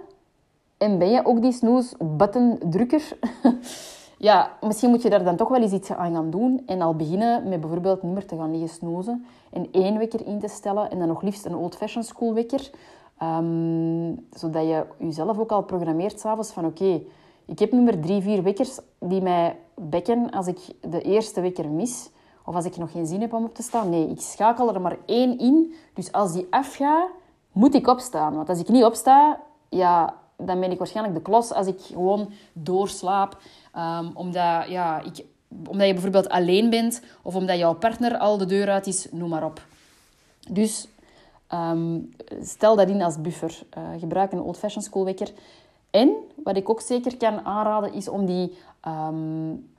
En 0.79 0.99
ben 0.99 1.11
je 1.11 1.25
ook 1.25 1.43
die 1.43 1.53
snoes-button-drukker? 1.53 3.19
ja, 4.29 4.51
misschien 4.61 4.91
moet 4.91 5.03
je 5.03 5.11
daar 5.11 5.25
dan 5.25 5.37
toch 5.37 5.49
wel 5.49 5.63
eens 5.63 5.73
iets 5.73 5.93
aan 5.93 6.15
gaan 6.15 6.31
doen. 6.31 6.63
En 6.67 6.81
al 6.81 6.97
beginnen 6.97 7.49
met 7.49 7.61
bijvoorbeeld 7.61 8.03
niet 8.03 8.13
meer 8.13 8.27
te 8.27 8.37
gaan 8.37 8.51
liggen 8.51 8.69
snoezen. 8.69 9.25
En 9.53 9.69
één 9.73 9.99
wekker 9.99 10.27
in 10.27 10.39
te 10.39 10.49
stellen. 10.49 10.91
En 10.91 10.99
dan 10.99 11.09
nog 11.09 11.23
liefst 11.23 11.45
een 11.45 11.57
old-fashioned 11.57 12.09
school 12.09 12.35
wekker. 12.35 12.71
Um, 13.23 14.27
zodat 14.31 14.63
je 14.63 14.87
jezelf 14.99 15.39
ook 15.39 15.53
al 15.53 15.63
programmeert 15.63 16.21
s'avonds 16.21 16.53
van 16.53 16.65
oké, 16.65 17.03
ik 17.47 17.59
heb 17.59 17.73
nu 17.73 17.81
maar 17.81 18.01
drie, 18.01 18.23
vier 18.23 18.43
wekkers 18.43 18.79
die 18.99 19.21
mij 19.21 19.57
bekken 19.75 20.31
als 20.31 20.47
ik 20.47 20.59
de 20.81 21.03
eerste 21.03 21.41
wekker 21.41 21.69
mis. 21.69 22.11
Of 22.45 22.55
als 22.55 22.65
ik 22.65 22.77
nog 22.77 22.93
geen 22.93 23.07
zin 23.07 23.21
heb 23.21 23.33
om 23.33 23.45
op 23.45 23.55
te 23.55 23.63
staan. 23.63 23.91
Nee, 23.91 24.11
ik 24.11 24.21
schakel 24.21 24.75
er 24.75 24.81
maar 24.81 24.97
één 25.07 25.39
in. 25.39 25.75
Dus 25.95 26.13
als 26.13 26.33
die 26.33 26.47
afgaat, 26.51 27.09
moet 27.53 27.75
ik 27.75 27.87
opstaan. 27.87 28.35
Want 28.35 28.49
als 28.49 28.59
ik 28.59 28.69
niet 28.69 28.85
opsta, 28.85 29.41
ja, 29.69 30.15
dan 30.37 30.61
ben 30.61 30.71
ik 30.71 30.79
waarschijnlijk 30.79 31.17
de 31.17 31.23
klos 31.23 31.53
als 31.53 31.67
ik 31.67 31.81
gewoon 31.81 32.31
doorslaap. 32.53 33.39
Um, 33.77 34.11
omdat, 34.15 34.69
ja, 34.69 35.01
ik, 35.01 35.25
omdat 35.69 35.87
je 35.87 35.93
bijvoorbeeld 35.93 36.29
alleen 36.29 36.71
bent 36.71 37.03
of 37.23 37.35
omdat 37.35 37.59
jouw 37.59 37.75
partner 37.75 38.19
al 38.19 38.39
de 38.39 38.47
deur 38.47 38.71
uit 38.71 38.87
is, 38.87 39.07
noem 39.11 39.29
maar 39.29 39.45
op. 39.45 39.63
Dus 40.51 40.89
um, 41.53 42.11
stel 42.43 42.77
dat 42.77 42.89
in 42.89 43.03
als 43.03 43.21
buffer. 43.21 43.63
Uh, 43.79 43.85
gebruik 43.99 44.33
een 44.33 44.43
old-fashioned 44.43 44.85
schoolwekker. 44.85 45.33
En 45.95 46.15
wat 46.45 46.57
ik 46.57 46.71
ook 46.71 46.81
zeker 46.81 47.17
kan 47.17 47.45
aanraden 47.45 47.93
is 47.93 48.09
om 48.09 48.27
die... 48.27 48.59
Um, 48.89 49.73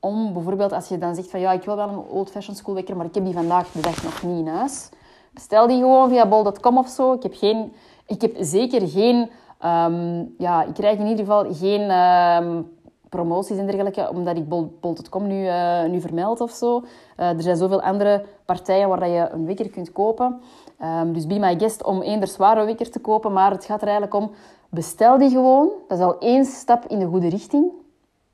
om 0.00 0.32
bijvoorbeeld 0.32 0.72
als 0.72 0.88
je 0.88 0.98
dan 0.98 1.14
zegt 1.14 1.30
van 1.30 1.40
ja, 1.40 1.52
ik 1.52 1.62
wil 1.62 1.76
wel 1.76 1.88
een 1.88 1.98
old-fashioned 1.98 2.58
schoolwekker, 2.58 2.96
maar 2.96 3.06
ik 3.06 3.14
heb 3.14 3.24
die 3.24 3.32
vandaag 3.32 3.72
de 3.72 3.80
dag 3.80 4.02
nog 4.02 4.22
niet 4.22 4.38
in 4.38 4.46
huis. 4.46 4.88
Bestel 5.30 5.66
die 5.66 5.78
gewoon 5.78 6.08
via 6.08 6.28
bol.com 6.28 6.78
of 6.78 6.88
zo. 6.88 7.12
Ik 7.12 7.22
heb, 7.22 7.34
geen, 7.34 7.72
ik 8.06 8.20
heb 8.20 8.34
zeker 8.38 8.88
geen... 8.88 9.30
Um, 9.64 10.34
ja, 10.38 10.62
ik 10.62 10.74
krijg 10.74 10.98
in 10.98 11.06
ieder 11.06 11.24
geval 11.24 11.54
geen 11.54 11.90
um, 11.90 12.70
promoties 13.08 13.56
en 13.56 13.66
dergelijke, 13.66 14.10
omdat 14.10 14.36
ik 14.36 14.48
bol.com 14.48 15.26
nu, 15.26 15.44
uh, 15.44 15.84
nu 15.84 16.00
vermeld 16.00 16.40
of 16.40 16.50
zo. 16.50 16.84
Uh, 17.16 17.28
er 17.28 17.42
zijn 17.42 17.56
zoveel 17.56 17.82
andere 17.82 18.24
partijen 18.44 18.88
waar 18.88 19.08
je 19.08 19.28
een 19.28 19.46
wekker 19.46 19.70
kunt 19.70 19.92
kopen. 19.92 20.40
Um, 20.84 21.12
dus 21.12 21.26
be 21.26 21.38
my 21.38 21.58
guest 21.58 21.84
om 21.84 22.02
eender 22.02 22.28
zware 22.28 22.64
wekker 22.64 22.90
te 22.90 22.98
kopen. 22.98 23.32
Maar 23.32 23.50
het 23.50 23.64
gaat 23.64 23.82
er 23.82 23.88
eigenlijk 23.88 24.16
om, 24.16 24.30
bestel 24.68 25.18
die 25.18 25.30
gewoon. 25.30 25.70
Dat 25.88 25.98
is 25.98 26.04
al 26.04 26.18
één 26.18 26.44
stap 26.44 26.84
in 26.86 26.98
de 26.98 27.06
goede 27.06 27.28
richting. 27.28 27.70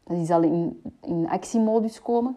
Die 0.05 0.27
zal 0.27 0.43
in, 0.43 0.83
in 1.03 1.29
actiemodus 1.31 2.03
komen. 2.03 2.37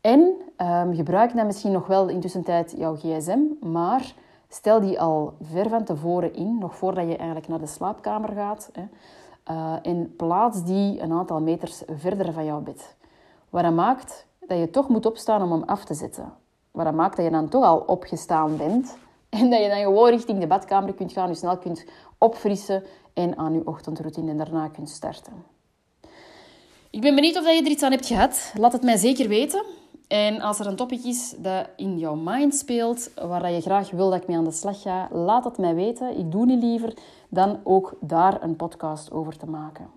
En 0.00 0.34
um, 0.58 0.94
gebruik 0.94 1.36
dan 1.36 1.46
misschien 1.46 1.72
nog 1.72 1.86
wel 1.86 2.08
intussen 2.08 2.42
tijd 2.42 2.74
jouw 2.76 2.94
gsm, 2.94 3.38
maar 3.60 4.14
stel 4.48 4.80
die 4.80 5.00
al 5.00 5.32
ver 5.42 5.68
van 5.68 5.84
tevoren 5.84 6.34
in, 6.34 6.58
nog 6.58 6.76
voordat 6.76 7.08
je 7.08 7.16
eigenlijk 7.16 7.48
naar 7.48 7.58
de 7.58 7.66
slaapkamer 7.66 8.32
gaat. 8.32 8.70
Hè, 8.72 8.82
uh, 9.54 9.72
en 9.82 10.16
plaats 10.16 10.64
die 10.64 11.00
een 11.00 11.12
aantal 11.12 11.40
meters 11.40 11.82
verder 11.96 12.32
van 12.32 12.44
jouw 12.44 12.60
bed. 12.60 12.96
Wat 13.50 13.62
dat 13.62 13.74
maakt 13.74 14.26
dat 14.46 14.58
je 14.58 14.70
toch 14.70 14.88
moet 14.88 15.06
opstaan 15.06 15.42
om 15.42 15.52
hem 15.52 15.62
af 15.62 15.84
te 15.84 15.94
zetten. 15.94 16.32
Wat 16.70 16.84
dat 16.84 16.94
maakt 16.94 17.16
dat 17.16 17.24
je 17.24 17.30
dan 17.30 17.48
toch 17.48 17.64
al 17.64 17.78
opgestaan 17.78 18.56
bent 18.56 18.96
en 19.40 19.50
dat 19.50 19.62
je 19.62 19.68
dan 19.68 19.78
gewoon 19.78 20.10
richting 20.10 20.40
de 20.40 20.46
badkamer 20.46 20.94
kunt 20.94 21.12
gaan, 21.12 21.28
je 21.28 21.34
snel 21.34 21.58
kunt 21.58 21.84
opfrissen 22.18 22.84
en 23.14 23.38
aan 23.38 23.52
je 23.52 23.66
ochtendroutine 23.66 24.36
daarna 24.36 24.68
kunt 24.68 24.90
starten. 24.90 25.32
Ik 26.90 27.00
ben 27.00 27.14
benieuwd 27.14 27.36
of 27.36 27.44
je 27.44 27.62
er 27.62 27.70
iets 27.70 27.82
aan 27.82 27.90
hebt 27.90 28.06
gehad. 28.06 28.52
Laat 28.58 28.72
het 28.72 28.82
mij 28.82 28.96
zeker 28.96 29.28
weten. 29.28 29.64
En 30.08 30.40
als 30.40 30.58
er 30.58 30.66
een 30.66 30.76
topic 30.76 31.04
is 31.04 31.34
dat 31.38 31.68
in 31.76 31.98
jouw 31.98 32.14
mind 32.14 32.54
speelt, 32.54 33.10
waar 33.14 33.50
je 33.50 33.60
graag 33.60 33.90
wil 33.90 34.10
dat 34.10 34.20
ik 34.22 34.28
mee 34.28 34.36
aan 34.36 34.44
de 34.44 34.50
slag 34.50 34.82
ga, 34.82 35.08
laat 35.10 35.44
het 35.44 35.58
mij 35.58 35.74
weten. 35.74 36.18
Ik 36.18 36.30
doe 36.30 36.46
niet 36.46 36.62
liever 36.62 36.94
dan 37.28 37.60
ook 37.64 37.96
daar 38.00 38.42
een 38.42 38.56
podcast 38.56 39.12
over 39.12 39.36
te 39.36 39.46
maken. 39.46 39.90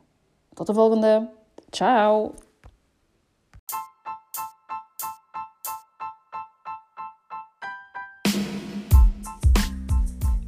Tot 0.54 0.68
de 0.68 0.74
volgende. 0.74 1.30
Ciao! 1.70 2.32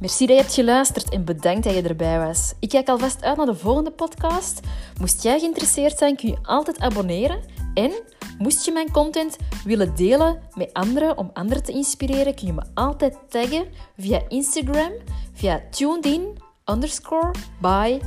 Merci 0.02 0.26
dat 0.26 0.36
je 0.36 0.42
hebt 0.42 0.54
geluisterd 0.54 1.08
en 1.10 1.24
bedankt 1.24 1.64
dat 1.64 1.74
je 1.74 1.82
erbij 1.82 2.18
was. 2.18 2.52
Ik 2.58 2.68
kijk 2.68 2.88
alvast 2.88 3.22
uit 3.22 3.36
naar 3.36 3.46
de 3.46 3.54
volgende 3.54 3.90
podcast. 3.90 4.60
Moest 5.00 5.22
jij 5.22 5.38
geïnteresseerd 5.38 5.98
zijn, 5.98 6.16
kun 6.16 6.28
je 6.28 6.36
altijd 6.42 6.78
abonneren. 6.80 7.40
En 7.74 7.92
moest 8.38 8.64
je 8.64 8.72
mijn 8.72 8.90
content 8.90 9.36
willen 9.64 9.96
delen 9.96 10.42
met 10.54 10.72
anderen 10.72 11.18
om 11.18 11.30
anderen 11.32 11.62
te 11.62 11.72
inspireren, 11.72 12.34
kun 12.34 12.46
je 12.46 12.52
me 12.52 12.64
altijd 12.74 13.18
taggen 13.28 13.66
via 13.96 14.22
Instagram, 14.28 14.92
via 15.32 15.62
tunedin 15.70 16.38
underscore 16.64 17.30
by. 17.60 18.00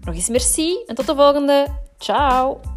Nog 0.00 0.14
eens 0.14 0.28
merci 0.28 0.84
en 0.86 0.94
tot 0.94 1.06
de 1.06 1.14
volgende. 1.14 1.66
Ciao! 1.98 2.75